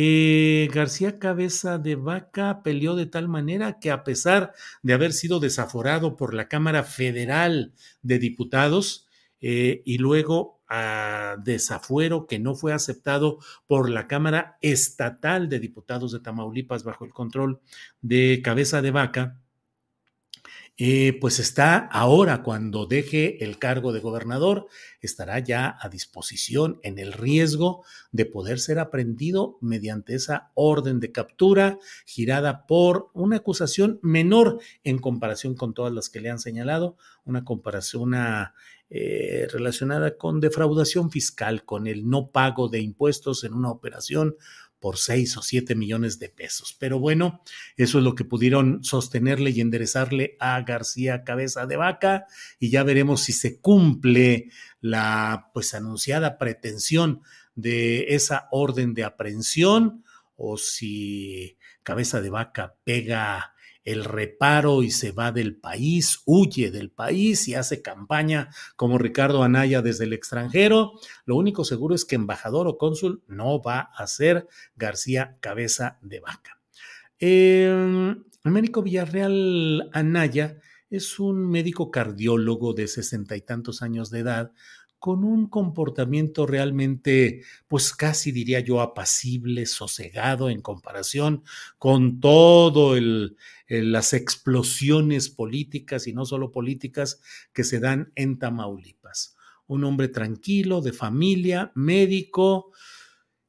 Eh, 0.00 0.68
García 0.72 1.18
Cabeza 1.18 1.76
de 1.76 1.96
Vaca 1.96 2.62
peleó 2.62 2.94
de 2.94 3.06
tal 3.06 3.26
manera 3.26 3.80
que 3.80 3.90
a 3.90 4.04
pesar 4.04 4.52
de 4.80 4.92
haber 4.92 5.12
sido 5.12 5.40
desaforado 5.40 6.14
por 6.14 6.34
la 6.34 6.46
Cámara 6.46 6.84
Federal 6.84 7.72
de 8.02 8.20
Diputados 8.20 9.08
eh, 9.40 9.82
y 9.84 9.98
luego 9.98 10.62
a 10.68 11.34
desafuero 11.42 12.28
que 12.28 12.38
no 12.38 12.54
fue 12.54 12.72
aceptado 12.72 13.40
por 13.66 13.90
la 13.90 14.06
Cámara 14.06 14.56
Estatal 14.60 15.48
de 15.48 15.58
Diputados 15.58 16.12
de 16.12 16.20
Tamaulipas 16.20 16.84
bajo 16.84 17.04
el 17.04 17.12
control 17.12 17.60
de 18.00 18.40
Cabeza 18.44 18.80
de 18.82 18.92
Vaca, 18.92 19.40
eh, 20.80 21.18
pues 21.20 21.40
está 21.40 21.76
ahora 21.76 22.44
cuando 22.44 22.86
deje 22.86 23.44
el 23.44 23.58
cargo 23.58 23.92
de 23.92 23.98
gobernador, 23.98 24.68
estará 25.00 25.40
ya 25.40 25.76
a 25.80 25.88
disposición 25.88 26.78
en 26.84 27.00
el 27.00 27.12
riesgo 27.12 27.84
de 28.12 28.26
poder 28.26 28.60
ser 28.60 28.78
aprendido 28.78 29.58
mediante 29.60 30.14
esa 30.14 30.52
orden 30.54 31.00
de 31.00 31.10
captura 31.10 31.80
girada 32.06 32.64
por 32.66 33.10
una 33.12 33.38
acusación 33.38 33.98
menor 34.02 34.60
en 34.84 35.00
comparación 35.00 35.56
con 35.56 35.74
todas 35.74 35.92
las 35.92 36.08
que 36.10 36.20
le 36.20 36.30
han 36.30 36.38
señalado, 36.38 36.96
una 37.24 37.44
comparación 37.44 38.02
una, 38.02 38.54
eh, 38.90 39.48
relacionada 39.50 40.16
con 40.16 40.40
defraudación 40.40 41.10
fiscal, 41.10 41.64
con 41.64 41.88
el 41.88 42.08
no 42.08 42.30
pago 42.30 42.68
de 42.68 42.80
impuestos 42.80 43.42
en 43.42 43.52
una 43.52 43.70
operación 43.70 44.36
por 44.80 44.96
seis 44.96 45.36
o 45.36 45.42
siete 45.42 45.74
millones 45.74 46.18
de 46.18 46.28
pesos. 46.28 46.76
Pero 46.78 46.98
bueno, 46.98 47.42
eso 47.76 47.98
es 47.98 48.04
lo 48.04 48.14
que 48.14 48.24
pudieron 48.24 48.82
sostenerle 48.84 49.50
y 49.50 49.60
enderezarle 49.60 50.36
a 50.40 50.60
García 50.62 51.24
Cabeza 51.24 51.66
de 51.66 51.76
Vaca 51.76 52.26
y 52.58 52.70
ya 52.70 52.82
veremos 52.82 53.22
si 53.22 53.32
se 53.32 53.60
cumple 53.60 54.50
la 54.80 55.50
pues 55.52 55.74
anunciada 55.74 56.38
pretensión 56.38 57.22
de 57.54 58.14
esa 58.14 58.48
orden 58.50 58.94
de 58.94 59.04
aprehensión 59.04 60.04
o 60.36 60.56
si 60.56 61.58
Cabeza 61.82 62.20
de 62.20 62.30
Vaca 62.30 62.76
pega 62.84 63.54
el 63.88 64.04
reparo 64.04 64.82
y 64.82 64.90
se 64.90 65.12
va 65.12 65.32
del 65.32 65.56
país, 65.56 66.20
huye 66.26 66.70
del 66.70 66.90
país 66.90 67.48
y 67.48 67.54
hace 67.54 67.80
campaña 67.80 68.50
como 68.76 68.98
Ricardo 68.98 69.42
Anaya 69.42 69.80
desde 69.80 70.04
el 70.04 70.12
extranjero. 70.12 70.92
Lo 71.24 71.36
único 71.36 71.64
seguro 71.64 71.94
es 71.94 72.04
que 72.04 72.16
embajador 72.16 72.68
o 72.68 72.76
cónsul 72.76 73.22
no 73.28 73.62
va 73.62 73.80
a 73.80 74.06
ser 74.06 74.46
García 74.76 75.38
Cabeza 75.40 75.98
de 76.02 76.20
Vaca. 76.20 76.60
Eh, 77.18 78.14
el 78.44 78.50
médico 78.50 78.82
Villarreal 78.82 79.88
Anaya 79.94 80.58
es 80.90 81.18
un 81.18 81.50
médico 81.50 81.90
cardiólogo 81.90 82.74
de 82.74 82.88
sesenta 82.88 83.36
y 83.36 83.40
tantos 83.40 83.80
años 83.80 84.10
de 84.10 84.20
edad 84.20 84.52
con 84.98 85.24
un 85.24 85.48
comportamiento 85.48 86.46
realmente, 86.46 87.42
pues 87.66 87.92
casi 87.92 88.32
diría 88.32 88.60
yo, 88.60 88.80
apacible, 88.80 89.66
sosegado 89.66 90.50
en 90.50 90.60
comparación 90.60 91.44
con 91.78 92.20
todo 92.20 92.96
el, 92.96 93.36
las 93.68 94.12
explosiones 94.12 95.28
políticas 95.28 96.06
y 96.06 96.12
no 96.12 96.24
solo 96.24 96.50
políticas 96.50 97.20
que 97.52 97.64
se 97.64 97.80
dan 97.80 98.12
en 98.16 98.38
Tamaulipas. 98.38 99.36
Un 99.66 99.84
hombre 99.84 100.08
tranquilo, 100.08 100.80
de 100.80 100.92
familia, 100.92 101.72
médico, 101.74 102.72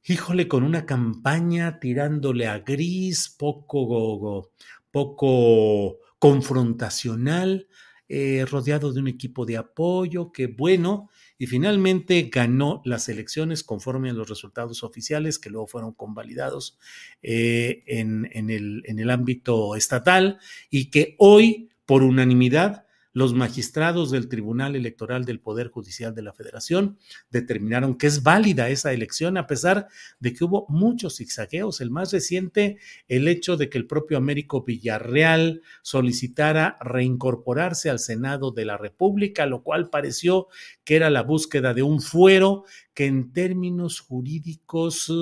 híjole, 0.04 0.48
con 0.48 0.62
una 0.62 0.86
campaña 0.86 1.80
tirándole 1.80 2.46
a 2.46 2.58
gris, 2.58 3.34
poco, 3.38 4.52
poco 4.90 5.98
confrontacional, 6.18 7.68
eh, 8.08 8.44
rodeado 8.44 8.92
de 8.92 9.00
un 9.00 9.08
equipo 9.08 9.46
de 9.46 9.56
apoyo 9.56 10.32
que, 10.32 10.48
bueno, 10.48 11.08
y 11.40 11.46
finalmente 11.46 12.28
ganó 12.30 12.82
las 12.84 13.08
elecciones 13.08 13.64
conforme 13.64 14.10
a 14.10 14.12
los 14.12 14.28
resultados 14.28 14.82
oficiales 14.82 15.38
que 15.38 15.48
luego 15.48 15.66
fueron 15.66 15.94
convalidados 15.94 16.78
eh, 17.22 17.82
en, 17.86 18.26
el, 18.50 18.82
en 18.84 18.98
el 18.98 19.08
ámbito 19.08 19.74
estatal 19.74 20.38
y 20.68 20.90
que 20.90 21.14
hoy, 21.16 21.70
por 21.86 22.02
unanimidad, 22.02 22.84
los 23.12 23.34
magistrados 23.34 24.10
del 24.10 24.28
Tribunal 24.28 24.76
Electoral 24.76 25.24
del 25.24 25.40
Poder 25.40 25.68
Judicial 25.68 26.14
de 26.14 26.22
la 26.22 26.32
Federación 26.32 26.98
determinaron 27.30 27.96
que 27.96 28.06
es 28.06 28.22
válida 28.22 28.68
esa 28.68 28.92
elección 28.92 29.36
a 29.36 29.46
pesar 29.46 29.88
de 30.20 30.32
que 30.32 30.44
hubo 30.44 30.66
muchos 30.68 31.16
zigzagueos. 31.16 31.80
El 31.80 31.90
más 31.90 32.12
reciente, 32.12 32.78
el 33.08 33.26
hecho 33.26 33.56
de 33.56 33.68
que 33.68 33.78
el 33.78 33.86
propio 33.86 34.16
Américo 34.16 34.62
Villarreal 34.62 35.62
solicitara 35.82 36.78
reincorporarse 36.80 37.90
al 37.90 37.98
Senado 37.98 38.52
de 38.52 38.64
la 38.64 38.76
República, 38.76 39.46
lo 39.46 39.62
cual 39.62 39.90
pareció 39.90 40.48
que 40.84 40.96
era 40.96 41.10
la 41.10 41.22
búsqueda 41.22 41.74
de 41.74 41.82
un 41.82 42.00
fuero 42.00 42.64
que 42.94 43.06
en 43.06 43.32
términos 43.32 44.00
jurídicos 44.00 45.12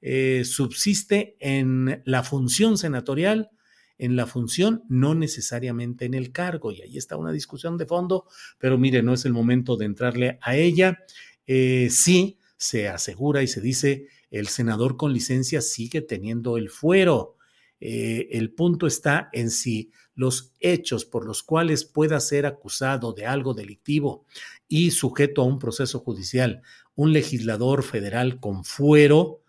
eh, 0.00 0.42
subsiste 0.44 1.36
en 1.40 2.02
la 2.04 2.22
función 2.22 2.78
senatorial 2.78 3.50
en 3.98 4.16
la 4.16 4.26
función, 4.26 4.84
no 4.88 5.14
necesariamente 5.14 6.04
en 6.04 6.14
el 6.14 6.32
cargo. 6.32 6.72
Y 6.72 6.82
ahí 6.82 6.98
está 6.98 7.16
una 7.16 7.32
discusión 7.32 7.76
de 7.78 7.86
fondo, 7.86 8.26
pero 8.58 8.78
mire, 8.78 9.02
no 9.02 9.14
es 9.14 9.24
el 9.24 9.32
momento 9.32 9.76
de 9.76 9.86
entrarle 9.86 10.38
a 10.42 10.56
ella. 10.56 10.98
Eh, 11.46 11.88
sí, 11.90 12.38
se 12.56 12.88
asegura 12.88 13.42
y 13.42 13.46
se 13.46 13.60
dice, 13.60 14.08
el 14.30 14.48
senador 14.48 14.96
con 14.96 15.12
licencia 15.12 15.60
sigue 15.60 16.02
teniendo 16.02 16.56
el 16.56 16.70
fuero. 16.70 17.36
Eh, 17.80 18.28
el 18.32 18.52
punto 18.52 18.86
está 18.86 19.28
en 19.32 19.50
si 19.50 19.90
los 20.14 20.54
hechos 20.60 21.04
por 21.04 21.26
los 21.26 21.42
cuales 21.42 21.84
pueda 21.84 22.18
ser 22.20 22.46
acusado 22.46 23.12
de 23.12 23.26
algo 23.26 23.52
delictivo 23.52 24.24
y 24.66 24.90
sujeto 24.90 25.42
a 25.42 25.44
un 25.44 25.58
proceso 25.58 26.00
judicial, 26.00 26.62
un 26.94 27.12
legislador 27.12 27.82
federal 27.82 28.40
con 28.40 28.64
fuero, 28.64 29.42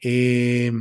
eh, 0.00 0.72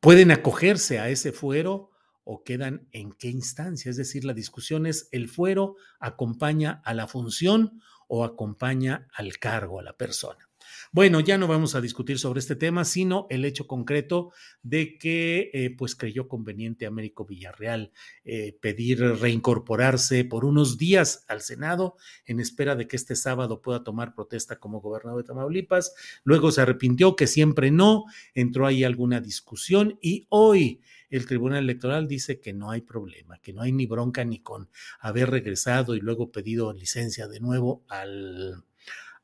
pueden 0.00 0.30
acogerse 0.30 1.00
a 1.00 1.10
ese 1.10 1.32
fuero 1.32 1.90
o 2.24 2.42
quedan 2.42 2.88
en 2.92 3.12
qué 3.12 3.28
instancia. 3.28 3.90
Es 3.90 3.96
decir, 3.96 4.24
la 4.24 4.34
discusión 4.34 4.86
es 4.86 5.08
el 5.12 5.28
fuero 5.28 5.76
acompaña 6.00 6.82
a 6.84 6.94
la 6.94 7.06
función 7.06 7.80
o 8.08 8.24
acompaña 8.24 9.08
al 9.14 9.38
cargo, 9.38 9.80
a 9.80 9.82
la 9.82 9.96
persona. 9.96 10.43
Bueno, 10.94 11.18
ya 11.18 11.38
no 11.38 11.48
vamos 11.48 11.74
a 11.74 11.80
discutir 11.80 12.20
sobre 12.20 12.38
este 12.38 12.54
tema, 12.54 12.84
sino 12.84 13.26
el 13.28 13.44
hecho 13.44 13.66
concreto 13.66 14.30
de 14.62 14.96
que 14.96 15.50
eh, 15.52 15.74
pues 15.76 15.96
creyó 15.96 16.28
conveniente 16.28 16.86
Américo 16.86 17.24
Villarreal 17.24 17.90
eh, 18.24 18.56
pedir 18.60 19.00
reincorporarse 19.00 20.24
por 20.24 20.44
unos 20.44 20.78
días 20.78 21.24
al 21.26 21.40
Senado 21.40 21.96
en 22.26 22.38
espera 22.38 22.76
de 22.76 22.86
que 22.86 22.94
este 22.94 23.16
sábado 23.16 23.60
pueda 23.60 23.82
tomar 23.82 24.14
protesta 24.14 24.60
como 24.60 24.80
gobernador 24.80 25.20
de 25.20 25.26
Tamaulipas. 25.26 25.96
Luego 26.22 26.52
se 26.52 26.60
arrepintió 26.60 27.16
que 27.16 27.26
siempre 27.26 27.72
no, 27.72 28.04
entró 28.32 28.64
ahí 28.64 28.84
alguna 28.84 29.20
discusión 29.20 29.98
y 30.00 30.28
hoy 30.28 30.80
el 31.10 31.26
Tribunal 31.26 31.64
Electoral 31.64 32.06
dice 32.06 32.38
que 32.38 32.52
no 32.52 32.70
hay 32.70 32.82
problema, 32.82 33.40
que 33.40 33.52
no 33.52 33.62
hay 33.62 33.72
ni 33.72 33.86
bronca 33.86 34.24
ni 34.24 34.38
con 34.38 34.70
haber 35.00 35.30
regresado 35.30 35.96
y 35.96 36.00
luego 36.00 36.30
pedido 36.30 36.72
licencia 36.72 37.26
de 37.26 37.40
nuevo 37.40 37.82
al, 37.88 38.62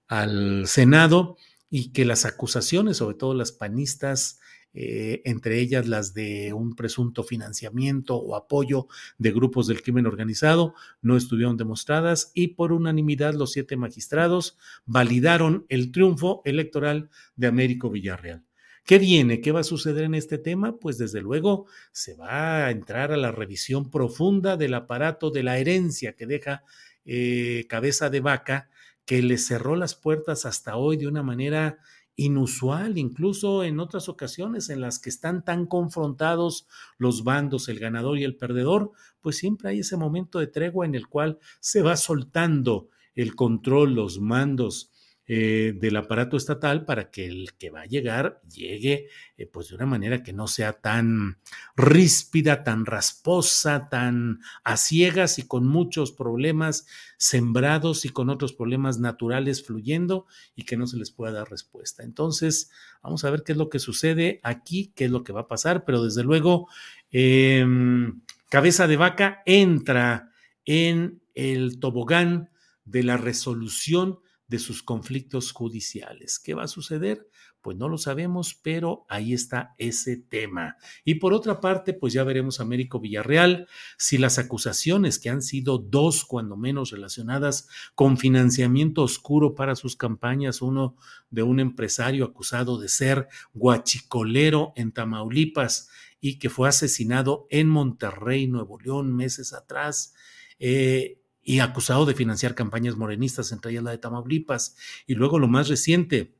al 0.08 0.66
Senado 0.66 1.36
y 1.70 1.92
que 1.92 2.04
las 2.04 2.26
acusaciones, 2.26 2.98
sobre 2.98 3.16
todo 3.16 3.32
las 3.32 3.52
panistas, 3.52 4.40
eh, 4.74 5.22
entre 5.24 5.60
ellas 5.60 5.88
las 5.88 6.14
de 6.14 6.52
un 6.52 6.76
presunto 6.76 7.24
financiamiento 7.24 8.16
o 8.16 8.36
apoyo 8.36 8.88
de 9.18 9.32
grupos 9.32 9.66
del 9.66 9.82
crimen 9.82 10.06
organizado, 10.06 10.74
no 11.00 11.16
estuvieron 11.16 11.56
demostradas 11.56 12.32
y 12.34 12.48
por 12.48 12.72
unanimidad 12.72 13.34
los 13.34 13.52
siete 13.52 13.76
magistrados 13.76 14.58
validaron 14.84 15.64
el 15.68 15.92
triunfo 15.92 16.42
electoral 16.44 17.10
de 17.36 17.46
Américo 17.46 17.90
Villarreal. 17.90 18.44
¿Qué 18.84 18.98
viene? 18.98 19.40
¿Qué 19.40 19.52
va 19.52 19.60
a 19.60 19.64
suceder 19.64 20.04
en 20.04 20.14
este 20.14 20.38
tema? 20.38 20.78
Pues 20.78 20.98
desde 20.98 21.20
luego 21.20 21.66
se 21.92 22.16
va 22.16 22.66
a 22.66 22.70
entrar 22.70 23.12
a 23.12 23.16
la 23.16 23.30
revisión 23.30 23.90
profunda 23.90 24.56
del 24.56 24.74
aparato 24.74 25.30
de 25.30 25.42
la 25.42 25.58
herencia 25.58 26.14
que 26.14 26.26
deja 26.26 26.64
eh, 27.04 27.66
cabeza 27.68 28.10
de 28.10 28.20
vaca, 28.20 28.69
que 29.10 29.22
le 29.22 29.38
cerró 29.38 29.74
las 29.74 29.96
puertas 29.96 30.46
hasta 30.46 30.76
hoy 30.76 30.96
de 30.96 31.08
una 31.08 31.24
manera 31.24 31.78
inusual, 32.14 32.96
incluso 32.96 33.64
en 33.64 33.80
otras 33.80 34.08
ocasiones 34.08 34.68
en 34.68 34.80
las 34.80 35.00
que 35.00 35.10
están 35.10 35.44
tan 35.44 35.66
confrontados 35.66 36.68
los 36.96 37.24
bandos, 37.24 37.68
el 37.68 37.80
ganador 37.80 38.18
y 38.18 38.22
el 38.22 38.36
perdedor, 38.36 38.92
pues 39.20 39.36
siempre 39.36 39.70
hay 39.70 39.80
ese 39.80 39.96
momento 39.96 40.38
de 40.38 40.46
tregua 40.46 40.86
en 40.86 40.94
el 40.94 41.08
cual 41.08 41.40
se 41.58 41.82
va 41.82 41.96
soltando 41.96 42.88
el 43.16 43.34
control, 43.34 43.94
los 43.94 44.20
mandos, 44.20 44.92
eh, 45.32 45.74
del 45.76 45.94
aparato 45.94 46.36
estatal 46.36 46.84
para 46.84 47.12
que 47.12 47.24
el 47.24 47.52
que 47.56 47.70
va 47.70 47.82
a 47.82 47.86
llegar 47.86 48.40
llegue 48.52 49.06
eh, 49.36 49.46
pues 49.46 49.68
de 49.68 49.76
una 49.76 49.86
manera 49.86 50.24
que 50.24 50.32
no 50.32 50.48
sea 50.48 50.72
tan 50.72 51.38
ríspida, 51.76 52.64
tan 52.64 52.84
rasposa, 52.84 53.88
tan 53.88 54.40
a 54.64 54.76
ciegas 54.76 55.38
y 55.38 55.46
con 55.46 55.68
muchos 55.68 56.10
problemas 56.10 56.84
sembrados 57.16 58.04
y 58.04 58.08
con 58.08 58.28
otros 58.28 58.52
problemas 58.52 58.98
naturales 58.98 59.64
fluyendo 59.64 60.26
y 60.56 60.64
que 60.64 60.76
no 60.76 60.88
se 60.88 60.96
les 60.96 61.12
pueda 61.12 61.30
dar 61.30 61.48
respuesta. 61.48 62.02
Entonces, 62.02 62.72
vamos 63.00 63.24
a 63.24 63.30
ver 63.30 63.44
qué 63.44 63.52
es 63.52 63.58
lo 63.58 63.70
que 63.70 63.78
sucede 63.78 64.40
aquí, 64.42 64.92
qué 64.96 65.04
es 65.04 65.12
lo 65.12 65.22
que 65.22 65.32
va 65.32 65.42
a 65.42 65.48
pasar, 65.48 65.84
pero 65.84 66.02
desde 66.02 66.24
luego, 66.24 66.66
em, 67.12 68.20
cabeza 68.48 68.88
de 68.88 68.96
vaca 68.96 69.42
entra 69.46 70.32
en 70.64 71.22
el 71.36 71.78
tobogán 71.78 72.50
de 72.84 73.04
la 73.04 73.16
resolución 73.16 74.18
de 74.50 74.58
sus 74.58 74.82
conflictos 74.82 75.52
judiciales. 75.52 76.40
¿Qué 76.40 76.54
va 76.54 76.64
a 76.64 76.68
suceder? 76.68 77.28
Pues 77.62 77.76
no 77.76 77.88
lo 77.88 77.98
sabemos, 77.98 78.58
pero 78.60 79.06
ahí 79.08 79.32
está 79.32 79.76
ese 79.78 80.16
tema. 80.16 80.76
Y 81.04 81.16
por 81.16 81.32
otra 81.32 81.60
parte, 81.60 81.94
pues 81.94 82.12
ya 82.12 82.24
veremos 82.24 82.58
a 82.58 82.64
Américo 82.64 82.98
Villarreal 82.98 83.68
si 83.96 84.18
las 84.18 84.40
acusaciones 84.40 85.20
que 85.20 85.30
han 85.30 85.40
sido 85.40 85.78
dos, 85.78 86.24
cuando 86.24 86.56
menos 86.56 86.90
relacionadas 86.90 87.68
con 87.94 88.18
financiamiento 88.18 89.04
oscuro 89.04 89.54
para 89.54 89.76
sus 89.76 89.94
campañas, 89.94 90.62
uno 90.62 90.96
de 91.30 91.44
un 91.44 91.60
empresario 91.60 92.24
acusado 92.24 92.76
de 92.80 92.88
ser 92.88 93.28
guachicolero 93.54 94.72
en 94.74 94.90
Tamaulipas 94.90 95.90
y 96.20 96.40
que 96.40 96.50
fue 96.50 96.68
asesinado 96.68 97.46
en 97.50 97.68
Monterrey, 97.68 98.48
Nuevo 98.48 98.80
León, 98.80 99.14
meses 99.14 99.52
atrás. 99.52 100.12
Eh, 100.58 101.20
y 101.50 101.58
acusado 101.58 102.06
de 102.06 102.14
financiar 102.14 102.54
campañas 102.54 102.96
morenistas, 102.96 103.50
entre 103.50 103.72
ellas 103.72 103.82
la 103.82 103.90
de 103.90 103.98
Tamaulipas. 103.98 104.76
Y 105.08 105.14
luego 105.14 105.40
lo 105.40 105.48
más 105.48 105.68
reciente, 105.68 106.36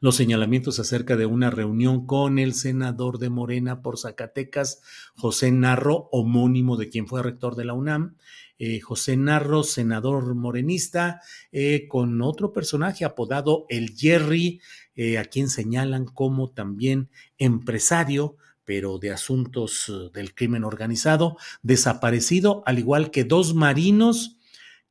los 0.00 0.16
señalamientos 0.16 0.78
acerca 0.78 1.14
de 1.14 1.26
una 1.26 1.50
reunión 1.50 2.06
con 2.06 2.38
el 2.38 2.54
senador 2.54 3.18
de 3.18 3.28
Morena 3.28 3.82
por 3.82 3.98
Zacatecas, 3.98 4.80
José 5.14 5.52
Narro, 5.52 6.08
homónimo 6.10 6.78
de 6.78 6.88
quien 6.88 7.06
fue 7.06 7.22
rector 7.22 7.54
de 7.54 7.66
la 7.66 7.74
UNAM, 7.74 8.16
eh, 8.58 8.80
José 8.80 9.18
Narro, 9.18 9.62
senador 9.62 10.34
morenista, 10.34 11.20
eh, 11.50 11.86
con 11.86 12.22
otro 12.22 12.50
personaje 12.50 13.04
apodado 13.04 13.66
el 13.68 13.94
Jerry, 13.94 14.62
eh, 14.94 15.18
a 15.18 15.26
quien 15.26 15.50
señalan 15.50 16.06
como 16.06 16.48
también 16.48 17.10
empresario 17.36 18.36
pero 18.72 18.98
de 18.98 19.10
asuntos 19.10 19.90
eh, 19.90 20.08
del 20.14 20.34
crimen 20.34 20.64
organizado, 20.64 21.36
desaparecido, 21.62 22.62
al 22.64 22.78
igual 22.78 23.10
que 23.10 23.22
dos 23.22 23.52
marinos 23.52 24.38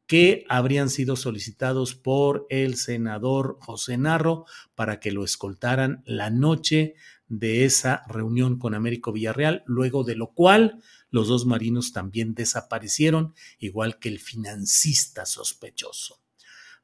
que 0.06 0.46
habrían 0.50 0.92
sido 0.92 1.16
solicitados 1.16 1.96
por 1.96 2.46
el 2.52 2.76
senador 2.76 3.58
José 3.60 3.98
Narro 3.98 4.46
para 4.76 5.00
que 5.00 5.12
lo 5.12 5.24
escoltaran 5.24 6.04
la 6.06 6.30
noche 6.30 6.94
de 7.28 7.66
esa 7.66 8.04
reunión 8.08 8.60
con 8.60 8.76
Américo 8.76 9.12
Villarreal, 9.12 9.64
luego 9.66 10.04
de 10.04 10.16
lo 10.16 10.28
cual 10.28 10.80
los 11.10 11.28
dos 11.28 11.48
marinos 11.48 11.92
también 11.92 12.36
desaparecieron, 12.36 13.34
igual 13.58 13.98
que 13.98 14.10
el 14.10 14.20
financista 14.20 15.26
sospechoso. 15.26 16.21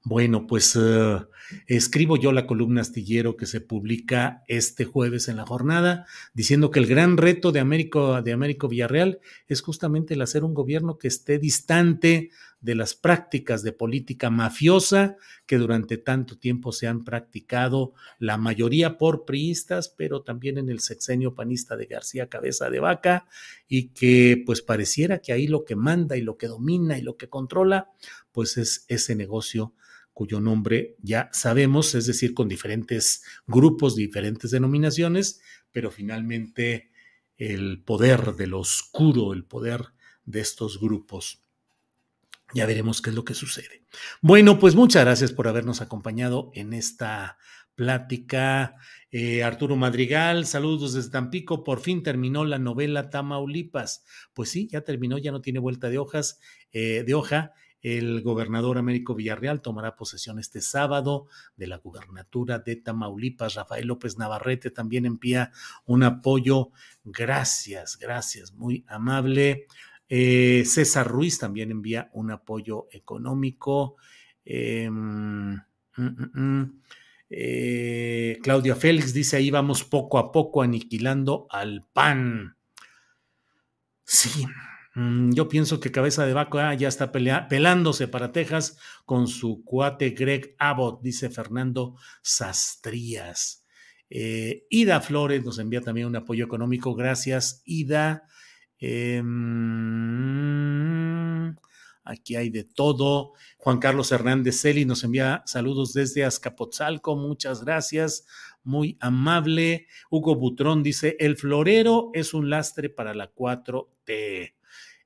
Bueno, 0.09 0.47
pues 0.47 0.73
eh, 0.81 1.17
escribo 1.65 2.15
yo 2.15 2.31
la 2.31 2.47
columna 2.47 2.79
astillero 2.79 3.35
que 3.35 3.45
se 3.45 3.59
publica 3.59 4.41
este 4.47 4.85
jueves 4.85 5.27
en 5.27 5.35
la 5.35 5.45
jornada, 5.45 6.05
diciendo 6.33 6.71
que 6.71 6.79
el 6.79 6.85
gran 6.85 7.17
reto 7.17 7.51
de 7.51 7.59
Américo, 7.59 8.21
de 8.21 8.31
Américo 8.31 8.69
Villarreal 8.69 9.19
es 9.47 9.59
justamente 9.59 10.13
el 10.13 10.21
hacer 10.21 10.45
un 10.45 10.53
gobierno 10.53 10.97
que 10.97 11.09
esté 11.09 11.39
distante 11.39 12.29
de 12.61 12.75
las 12.75 12.95
prácticas 12.95 13.63
de 13.63 13.73
política 13.73 14.29
mafiosa 14.29 15.17
que 15.45 15.57
durante 15.57 15.97
tanto 15.97 16.37
tiempo 16.37 16.71
se 16.71 16.87
han 16.87 17.03
practicado, 17.03 17.91
la 18.17 18.37
mayoría 18.37 18.97
por 18.97 19.25
priistas, 19.25 19.89
pero 19.89 20.21
también 20.21 20.57
en 20.57 20.69
el 20.69 20.79
sexenio 20.79 21.35
panista 21.35 21.75
de 21.75 21.85
García 21.85 22.29
Cabeza 22.29 22.69
de 22.69 22.79
Vaca, 22.79 23.27
y 23.67 23.89
que 23.89 24.41
pues 24.45 24.61
pareciera 24.61 25.19
que 25.19 25.33
ahí 25.33 25.47
lo 25.47 25.65
que 25.65 25.75
manda 25.75 26.15
y 26.15 26.21
lo 26.21 26.37
que 26.37 26.47
domina 26.47 26.97
y 26.97 27.01
lo 27.01 27.17
que 27.17 27.27
controla, 27.27 27.91
pues 28.31 28.55
es 28.55 28.85
ese 28.87 29.13
negocio 29.13 29.73
cuyo 30.17 30.39
nombre 30.39 30.95
ya 30.97 31.29
sabemos, 31.31 31.93
es 31.93 32.07
decir, 32.07 32.33
con 32.33 32.47
diferentes 32.47 33.21
grupos, 33.45 33.95
diferentes 33.95 34.49
denominaciones, 34.49 35.41
pero 35.71 35.91
finalmente 35.91 36.89
el 37.37 37.83
poder 37.83 38.33
del 38.33 38.55
oscuro, 38.55 39.31
el 39.31 39.45
poder 39.45 39.93
de 40.25 40.39
estos 40.39 40.79
grupos. 40.79 41.43
Ya 42.51 42.65
veremos 42.65 42.99
qué 42.99 43.11
es 43.11 43.15
lo 43.15 43.25
que 43.25 43.35
sucede. 43.35 43.83
Bueno, 44.19 44.57
pues 44.57 44.73
muchas 44.73 45.05
gracias 45.05 45.31
por 45.33 45.47
habernos 45.47 45.81
acompañado 45.81 46.49
en 46.55 46.73
esta 46.73 47.37
plática. 47.75 48.73
Eh, 49.11 49.43
Arturo 49.43 49.75
Madrigal, 49.75 50.47
saludos 50.47 50.93
desde 50.93 51.11
Tampico. 51.11 51.63
Por 51.63 51.79
fin 51.79 52.01
terminó 52.01 52.43
la 52.43 52.57
novela 52.57 53.11
Tamaulipas. 53.11 54.03
Pues 54.33 54.49
sí, 54.49 54.67
ya 54.67 54.81
terminó, 54.81 55.19
ya 55.19 55.31
no 55.31 55.41
tiene 55.41 55.59
vuelta 55.59 55.91
de 55.91 55.99
hojas, 55.99 56.39
eh, 56.71 57.03
de 57.05 57.13
hoja. 57.13 57.53
El 57.81 58.21
gobernador 58.21 58.77
Américo 58.77 59.15
Villarreal 59.15 59.61
tomará 59.61 59.95
posesión 59.95 60.39
este 60.39 60.61
sábado 60.61 61.27
de 61.55 61.67
la 61.67 61.77
gubernatura 61.77 62.59
de 62.59 62.75
Tamaulipas. 62.75 63.55
Rafael 63.55 63.87
López 63.87 64.17
Navarrete 64.17 64.71
también 64.71 65.05
envía 65.05 65.51
un 65.85 66.03
apoyo. 66.03 66.71
Gracias, 67.03 67.97
gracias, 67.97 68.53
muy 68.53 68.83
amable. 68.87 69.67
Eh, 70.09 70.63
César 70.65 71.07
Ruiz 71.07 71.37
también 71.37 71.71
envía 71.71 72.09
un 72.13 72.31
apoyo 72.31 72.87
económico. 72.91 73.97
Em, 74.43 75.53
mm, 75.53 75.61
mm, 75.97 76.31
mm. 76.33 76.81
Eh, 77.29 78.39
Claudia 78.41 78.75
Félix 78.75 79.13
dice 79.13 79.35
ahí 79.35 79.51
vamos 79.51 79.83
poco 79.83 80.17
a 80.17 80.31
poco 80.31 80.61
aniquilando 80.61 81.47
al 81.49 81.85
PAN. 81.91 82.55
Sí, 84.05 84.45
yo 84.97 85.47
pienso 85.47 85.79
que 85.79 85.91
Cabeza 85.91 86.25
de 86.25 86.33
Vaca 86.33 86.73
ya 86.73 86.87
está 86.87 87.11
pelándose 87.11 88.07
para 88.07 88.31
Texas 88.31 88.79
con 89.05 89.27
su 89.27 89.63
cuate 89.63 90.09
Greg 90.11 90.55
Abbott, 90.57 91.01
dice 91.03 91.29
Fernando 91.29 91.97
Sastrías. 92.23 93.63
Eh, 94.09 94.65
Ida 94.69 94.99
Flores 95.01 95.43
nos 95.45 95.59
envía 95.59 95.81
también 95.81 96.07
un 96.07 96.15
apoyo 96.15 96.45
económico. 96.45 96.95
Gracias, 96.95 97.61
Ida. 97.65 98.23
Em, 98.79 99.25
aquí 102.03 102.35
hay 102.35 102.49
de 102.49 102.63
todo. 102.63 103.33
Juan 103.57 103.77
Carlos 103.77 104.11
Hernández 104.11 104.61
Celi 104.61 104.85
nos 104.85 105.03
envía 105.03 105.43
saludos 105.45 105.93
desde 105.93 106.25
Azcapotzalco. 106.25 107.15
Muchas 107.15 107.63
gracias. 107.63 108.25
Muy 108.67 108.97
amable. 108.99 109.87
Hugo 110.09 110.35
Butrón 110.35 110.83
dice: 110.83 111.15
El 111.19 111.37
florero 111.37 112.11
es 112.13 112.33
un 112.33 112.49
lastre 112.49 112.89
para 112.89 113.13
la 113.13 113.33
4T. 113.33 114.53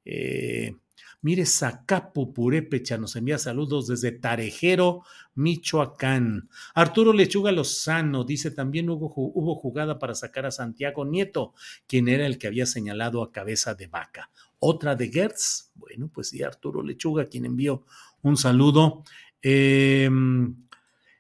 Eh, 0.04 0.76
mire, 1.21 1.45
Zacapu 1.45 2.34
Purépecha 2.34 2.97
nos 2.97 3.15
envía 3.15 3.38
saludos 3.38 3.86
desde 3.86 4.13
Tarejero, 4.13 5.04
Michoacán. 5.36 6.50
Arturo 6.74 7.13
Lechuga 7.13 7.52
Lozano 7.52 8.24
dice 8.24 8.50
también 8.50 8.89
hubo, 8.89 9.13
hubo 9.15 9.54
jugada 9.54 10.00
para 10.00 10.15
sacar 10.15 10.47
a 10.47 10.52
Santiago 10.52 11.06
Nieto, 11.06 11.54
quien 11.86 12.08
era 12.08 12.26
el 12.26 12.39
que 12.39 12.47
había 12.47 12.65
señalado 12.65 13.21
a 13.21 13.32
cabeza 13.32 13.76
de 13.76 13.86
vaca. 13.86 14.32
Otra 14.58 14.95
de 14.95 15.12
Gertz. 15.12 15.71
Bueno, 15.76 16.10
pues 16.12 16.30
sí, 16.30 16.41
Arturo 16.41 16.82
Lechuga, 16.82 17.26
quien 17.30 17.45
envió 17.45 17.86
un 18.24 18.38
saludo. 18.38 19.04
Em, 19.39 20.56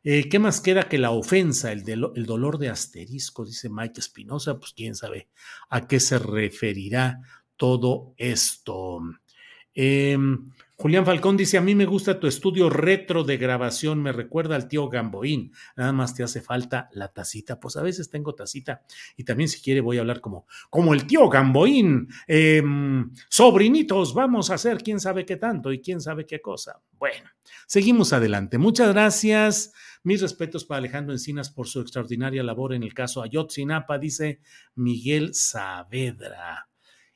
eh, 0.03 0.29
¿Qué 0.29 0.39
más 0.39 0.61
queda 0.61 0.89
que 0.89 0.97
la 0.97 1.11
ofensa, 1.11 1.71
el, 1.71 1.83
el, 1.87 2.25
dolor 2.25 2.57
de 2.57 2.69
asterisco? 2.69 3.45
Dice 3.45 3.69
Mike 3.69 3.99
Espinosa, 3.99 4.57
pues 4.57 4.73
quién 4.73 4.95
sabe 4.95 5.29
a 5.69 5.87
qué 5.87 5.99
se 5.99 6.19
referirá 6.19 7.19
todo 7.55 8.13
esto. 8.17 8.99
Em, 9.73 10.51
Julián 10.81 11.05
Falcón 11.05 11.37
dice, 11.37 11.59
a 11.59 11.61
mí 11.61 11.75
me 11.75 11.85
gusta 11.85 12.19
tu 12.19 12.25
estudio 12.25 12.67
retro 12.67 13.23
de 13.23 13.37
grabación, 13.37 14.01
me 14.01 14.11
recuerda 14.11 14.55
al 14.55 14.67
tío 14.67 14.89
Gamboín, 14.89 15.53
nada 15.77 15.93
más 15.93 16.15
te 16.15 16.23
hace 16.23 16.41
falta 16.41 16.89
la 16.93 17.09
tacita, 17.09 17.59
pues 17.59 17.77
a 17.77 17.83
veces 17.83 18.09
tengo 18.09 18.33
tacita 18.33 18.81
y 19.15 19.23
también 19.23 19.47
si 19.47 19.61
quiere 19.61 19.81
voy 19.81 19.97
a 19.97 19.99
hablar 20.01 20.21
como, 20.21 20.47
como 20.71 20.95
el 20.95 21.05
tío 21.05 21.29
Gamboín, 21.29 22.07
em, 22.25 23.11
sobrinitos, 23.29 24.15
vamos 24.15 24.49
a 24.49 24.55
hacer 24.55 24.79
quién 24.79 24.99
sabe 24.99 25.23
qué 25.23 25.37
tanto 25.37 25.71
y 25.71 25.81
quién 25.81 26.01
sabe 26.01 26.25
qué 26.25 26.41
cosa. 26.41 26.81
Bueno, 26.97 27.29
seguimos 27.67 28.11
adelante. 28.11 28.57
Muchas 28.57 28.91
gracias. 28.91 29.73
Mis 30.01 30.19
respetos 30.19 30.65
para 30.65 30.79
Alejandro 30.79 31.13
Encinas 31.13 31.51
por 31.51 31.67
su 31.67 31.81
extraordinaria 31.81 32.41
labor 32.41 32.73
en 32.73 32.81
el 32.81 32.95
caso 32.95 33.21
Ayotzinapa, 33.21 33.99
dice 33.99 34.39
Miguel 34.73 35.35
Saavedra. 35.35 36.70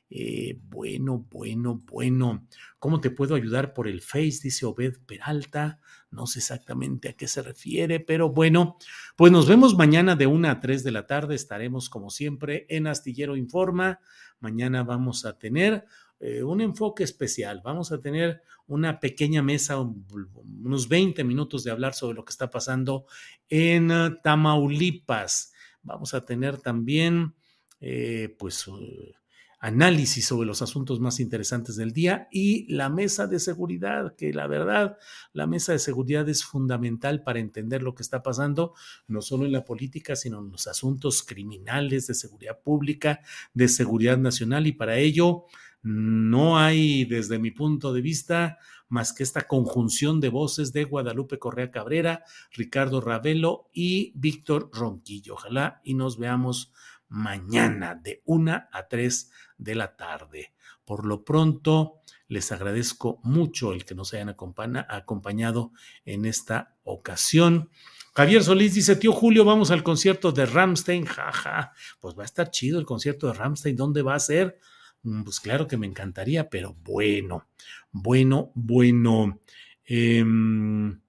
Eh, 0.08 0.58
bueno, 0.62 1.26
bueno, 1.30 1.82
bueno. 1.84 2.46
¿Cómo 2.78 3.00
te 3.00 3.10
puedo 3.10 3.34
ayudar 3.34 3.74
por 3.74 3.88
el 3.88 4.00
Face? 4.00 4.40
Dice 4.42 4.66
Obed 4.66 4.98
Peralta. 5.06 5.80
No 6.10 6.26
sé 6.26 6.38
exactamente 6.38 7.08
a 7.08 7.12
qué 7.14 7.26
se 7.26 7.42
refiere, 7.42 8.00
pero 8.00 8.30
bueno, 8.30 8.76
pues 9.16 9.32
nos 9.32 9.48
vemos 9.48 9.76
mañana 9.76 10.14
de 10.14 10.26
una 10.26 10.52
a 10.52 10.60
3 10.60 10.84
de 10.84 10.92
la 10.92 11.06
tarde. 11.06 11.34
Estaremos 11.34 11.90
como 11.90 12.10
siempre 12.10 12.66
en 12.68 12.86
Astillero 12.86 13.36
Informa. 13.36 14.00
Mañana 14.38 14.84
vamos 14.84 15.24
a 15.24 15.38
tener 15.38 15.84
eh, 16.18 16.42
un 16.42 16.60
enfoque 16.60 17.04
especial. 17.04 17.60
Vamos 17.62 17.92
a 17.92 18.00
tener 18.00 18.42
una 18.66 19.00
pequeña 19.00 19.42
mesa, 19.42 19.78
unos 19.78 20.88
20 20.88 21.24
minutos 21.24 21.64
de 21.64 21.70
hablar 21.70 21.94
sobre 21.94 22.16
lo 22.16 22.24
que 22.24 22.30
está 22.30 22.48
pasando 22.48 23.06
en 23.48 23.90
uh, 23.90 24.16
Tamaulipas. 24.22 25.52
Vamos 25.82 26.14
a 26.14 26.24
tener 26.24 26.58
también, 26.58 27.34
eh, 27.80 28.34
pues, 28.38 28.66
uh, 28.66 29.12
análisis 29.58 30.26
sobre 30.26 30.46
los 30.46 30.62
asuntos 30.62 31.00
más 31.00 31.18
interesantes 31.18 31.76
del 31.76 31.92
día 31.92 32.28
y 32.30 32.72
la 32.72 32.88
mesa 32.88 33.26
de 33.26 33.40
seguridad, 33.40 34.14
que 34.16 34.32
la 34.32 34.46
verdad, 34.46 34.98
la 35.32 35.46
mesa 35.46 35.72
de 35.72 35.78
seguridad 35.78 36.28
es 36.28 36.44
fundamental 36.44 37.22
para 37.22 37.40
entender 37.40 37.82
lo 37.82 37.94
que 37.94 38.02
está 38.02 38.22
pasando, 38.22 38.74
no 39.08 39.22
solo 39.22 39.46
en 39.46 39.52
la 39.52 39.64
política, 39.64 40.14
sino 40.14 40.40
en 40.40 40.50
los 40.50 40.66
asuntos 40.66 41.22
criminales 41.22 42.06
de 42.06 42.14
seguridad 42.14 42.60
pública, 42.62 43.20
de 43.54 43.68
seguridad 43.68 44.18
nacional 44.18 44.66
y 44.66 44.72
para 44.72 44.98
ello 44.98 45.44
no 45.82 46.58
hay, 46.58 47.04
desde 47.04 47.38
mi 47.38 47.52
punto 47.52 47.92
de 47.92 48.00
vista, 48.00 48.58
más 48.88 49.12
que 49.12 49.22
esta 49.22 49.46
conjunción 49.46 50.20
de 50.20 50.28
voces 50.28 50.72
de 50.72 50.84
Guadalupe 50.84 51.38
Correa 51.38 51.70
Cabrera, 51.70 52.24
Ricardo 52.52 53.00
Ravelo 53.00 53.70
y 53.72 54.12
Víctor 54.16 54.70
Ronquillo. 54.72 55.34
Ojalá 55.34 55.80
y 55.84 55.94
nos 55.94 56.18
veamos 56.18 56.72
mañana 57.08 57.94
de 57.94 58.22
una 58.24 58.68
a 58.72 58.88
tres 58.88 59.30
de 59.58 59.74
la 59.74 59.96
tarde. 59.96 60.52
Por 60.84 61.06
lo 61.06 61.24
pronto, 61.24 62.00
les 62.28 62.50
agradezco 62.52 63.20
mucho 63.22 63.72
el 63.72 63.84
que 63.84 63.94
nos 63.94 64.12
hayan 64.14 64.28
acompañado 64.28 65.72
en 66.04 66.24
esta 66.24 66.76
ocasión. 66.84 67.70
Javier 68.14 68.42
Solís 68.42 68.74
dice, 68.74 68.96
tío 68.96 69.12
Julio, 69.12 69.44
vamos 69.44 69.70
al 69.70 69.82
concierto 69.82 70.32
de 70.32 70.46
Ramstein, 70.46 71.04
jaja. 71.04 71.72
Pues 72.00 72.16
va 72.16 72.22
a 72.22 72.26
estar 72.26 72.50
chido 72.50 72.78
el 72.78 72.86
concierto 72.86 73.26
de 73.26 73.34
Ramstein, 73.34 73.76
¿dónde 73.76 74.02
va 74.02 74.14
a 74.14 74.20
ser? 74.20 74.58
Mm, 75.02 75.22
pues 75.22 75.38
claro 75.38 75.66
que 75.66 75.76
me 75.76 75.86
encantaría, 75.86 76.48
pero 76.48 76.74
bueno, 76.82 77.48
bueno, 77.92 78.52
bueno. 78.54 79.40
Em, 79.84 81.00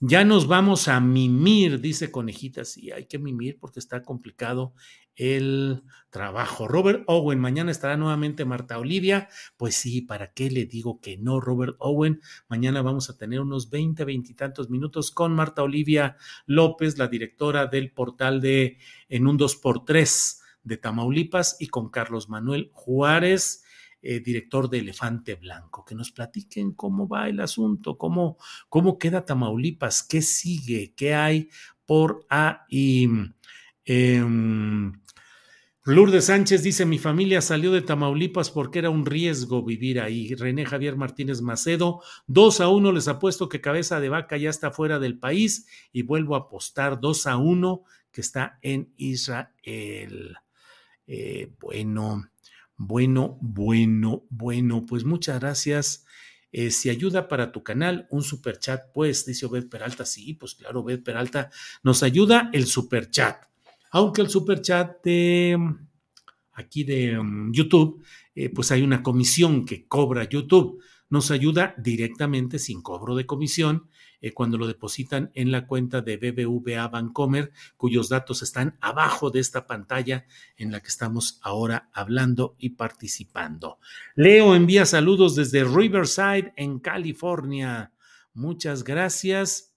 ya 0.00 0.24
nos 0.24 0.46
vamos 0.46 0.88
a 0.88 1.00
mimir, 1.00 1.80
dice 1.80 2.10
Conejita. 2.10 2.64
Sí, 2.64 2.90
hay 2.92 3.06
que 3.06 3.18
mimir 3.18 3.58
porque 3.58 3.80
está 3.80 4.02
complicado 4.02 4.74
el 5.16 5.82
trabajo. 6.10 6.68
Robert 6.68 7.04
Owen, 7.08 7.38
mañana 7.38 7.70
estará 7.70 7.96
nuevamente 7.96 8.44
Marta 8.44 8.78
Olivia. 8.78 9.28
Pues 9.56 9.74
sí, 9.74 10.02
¿para 10.02 10.32
qué 10.32 10.50
le 10.50 10.66
digo 10.66 11.00
que 11.00 11.16
no, 11.18 11.40
Robert 11.40 11.76
Owen? 11.78 12.20
Mañana 12.48 12.82
vamos 12.82 13.10
a 13.10 13.16
tener 13.18 13.40
unos 13.40 13.68
20, 13.70 14.04
veintitantos 14.04 14.70
minutos 14.70 15.10
con 15.10 15.34
Marta 15.34 15.62
Olivia 15.62 16.16
López, 16.46 16.96
la 16.98 17.08
directora 17.08 17.66
del 17.66 17.92
portal 17.92 18.40
de 18.40 18.78
En 19.08 19.26
un 19.26 19.38
2x3 19.38 20.40
de 20.62 20.76
Tamaulipas, 20.76 21.56
y 21.60 21.68
con 21.68 21.90
Carlos 21.90 22.28
Manuel 22.28 22.70
Juárez. 22.72 23.62
Eh, 24.02 24.20
director 24.20 24.70
de 24.70 24.78
Elefante 24.78 25.34
Blanco, 25.34 25.84
que 25.84 25.96
nos 25.96 26.12
platiquen 26.12 26.72
cómo 26.72 27.08
va 27.08 27.28
el 27.28 27.40
asunto, 27.40 27.98
cómo, 27.98 28.36
cómo 28.68 28.98
queda 28.98 29.24
Tamaulipas, 29.24 30.04
qué 30.04 30.22
sigue, 30.22 30.94
qué 30.94 31.14
hay 31.14 31.50
por 31.86 32.24
ahí. 32.28 33.08
Eh, 33.84 34.22
Lourdes 35.88 36.24
Sánchez 36.24 36.64
dice, 36.64 36.84
mi 36.84 36.98
familia 36.98 37.40
salió 37.40 37.70
de 37.70 37.80
Tamaulipas 37.80 38.50
porque 38.50 38.80
era 38.80 38.90
un 38.90 39.06
riesgo 39.06 39.62
vivir 39.62 40.00
ahí. 40.00 40.34
René 40.34 40.66
Javier 40.66 40.96
Martínez 40.96 41.42
Macedo, 41.42 42.02
dos 42.26 42.60
a 42.60 42.66
uno 42.66 42.90
les 42.90 43.06
apuesto 43.06 43.48
que 43.48 43.60
Cabeza 43.60 44.00
de 44.00 44.08
Vaca 44.08 44.36
ya 44.36 44.50
está 44.50 44.72
fuera 44.72 44.98
del 44.98 45.16
país 45.16 45.68
y 45.92 46.02
vuelvo 46.02 46.34
a 46.34 46.40
apostar 46.40 46.98
dos 46.98 47.28
a 47.28 47.36
uno 47.36 47.84
que 48.10 48.20
está 48.20 48.58
en 48.62 48.92
Israel. 48.96 50.38
Eh, 51.06 51.52
bueno, 51.60 52.30
bueno, 52.76 53.38
bueno, 53.40 54.24
bueno, 54.28 54.86
pues 54.86 55.04
muchas 55.04 55.38
gracias. 55.38 56.04
Eh, 56.50 56.72
si 56.72 56.90
ayuda 56.90 57.28
para 57.28 57.52
tu 57.52 57.62
canal, 57.62 58.08
un 58.10 58.24
super 58.24 58.58
chat, 58.58 58.90
pues, 58.92 59.24
dice 59.24 59.46
Obed 59.46 59.68
Peralta, 59.68 60.04
sí, 60.04 60.34
pues 60.34 60.56
claro, 60.56 60.80
Obed 60.80 61.04
Peralta 61.04 61.48
nos 61.84 62.02
ayuda 62.02 62.50
el 62.52 62.66
super 62.66 63.08
chat 63.08 63.46
aunque 63.96 64.20
el 64.20 64.28
super 64.28 64.60
chat 64.60 65.02
de 65.02 65.58
aquí 66.52 66.84
de 66.84 67.18
mm, 67.18 67.50
YouTube, 67.50 68.04
eh, 68.34 68.50
pues 68.50 68.70
hay 68.70 68.82
una 68.82 69.02
comisión 69.02 69.64
que 69.64 69.88
cobra 69.88 70.28
YouTube. 70.28 70.82
Nos 71.08 71.30
ayuda 71.30 71.74
directamente 71.78 72.58
sin 72.58 72.82
cobro 72.82 73.14
de 73.14 73.24
comisión 73.24 73.88
eh, 74.20 74.34
cuando 74.34 74.58
lo 74.58 74.66
depositan 74.66 75.30
en 75.32 75.50
la 75.50 75.66
cuenta 75.66 76.02
de 76.02 76.18
BBVA 76.18 76.86
Bancomer, 76.88 77.52
cuyos 77.78 78.10
datos 78.10 78.42
están 78.42 78.76
abajo 78.82 79.30
de 79.30 79.40
esta 79.40 79.66
pantalla 79.66 80.26
en 80.58 80.72
la 80.72 80.80
que 80.80 80.88
estamos 80.88 81.40
ahora 81.42 81.88
hablando 81.94 82.54
y 82.58 82.70
participando. 82.70 83.78
Leo 84.14 84.54
envía 84.54 84.84
saludos 84.84 85.36
desde 85.36 85.64
Riverside, 85.64 86.52
en 86.56 86.80
California. 86.80 87.94
Muchas 88.34 88.84
gracias. 88.84 89.74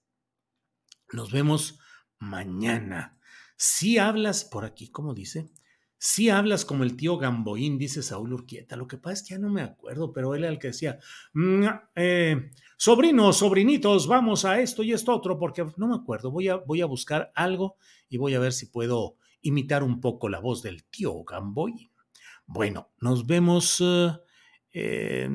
Nos 1.10 1.32
vemos 1.32 1.78
mañana. 2.18 3.16
Si 3.62 3.98
hablas 3.98 4.44
por 4.44 4.64
aquí, 4.64 4.88
¿cómo 4.88 5.12
dice? 5.12 5.50
Si 5.98 6.30
hablas 6.30 6.64
como 6.64 6.82
el 6.82 6.96
tío 6.96 7.18
Gamboín, 7.18 7.76
dice 7.76 8.02
Saúl 8.02 8.32
Urquieta. 8.32 8.74
Lo 8.74 8.88
que 8.88 8.96
pasa 8.96 9.12
es 9.12 9.22
que 9.22 9.34
ya 9.34 9.38
no 9.38 9.50
me 9.50 9.60
acuerdo, 9.60 10.14
pero 10.14 10.34
él 10.34 10.44
era 10.44 10.50
el 10.50 10.58
que 10.58 10.68
decía, 10.68 10.98
mm, 11.34 11.66
eh, 11.94 12.52
sobrinos, 12.78 13.36
sobrinitos, 13.36 14.06
vamos 14.06 14.46
a 14.46 14.58
esto 14.62 14.82
y 14.82 14.94
esto 14.94 15.14
otro, 15.14 15.38
porque 15.38 15.66
no 15.76 15.88
me 15.88 15.94
acuerdo. 15.94 16.30
Voy 16.30 16.48
a, 16.48 16.56
voy 16.56 16.80
a 16.80 16.86
buscar 16.86 17.32
algo 17.34 17.76
y 18.08 18.16
voy 18.16 18.32
a 18.32 18.38
ver 18.38 18.54
si 18.54 18.64
puedo 18.64 19.16
imitar 19.42 19.82
un 19.82 20.00
poco 20.00 20.30
la 20.30 20.40
voz 20.40 20.62
del 20.62 20.84
tío 20.84 21.22
Gamboín. 21.22 21.92
Bueno, 22.46 22.88
nos 22.98 23.26
vemos 23.26 23.84
eh, 24.72 25.28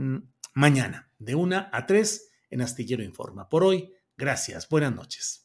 mañana 0.55 1.11
de 1.19 1.35
una 1.35 1.69
a 1.71 1.85
tres 1.85 2.31
en 2.49 2.63
Astillero 2.63 3.03
Informa. 3.03 3.49
Por 3.49 3.63
hoy, 3.63 3.93
gracias. 4.17 4.67
Buenas 4.67 4.95
noches. 4.95 5.44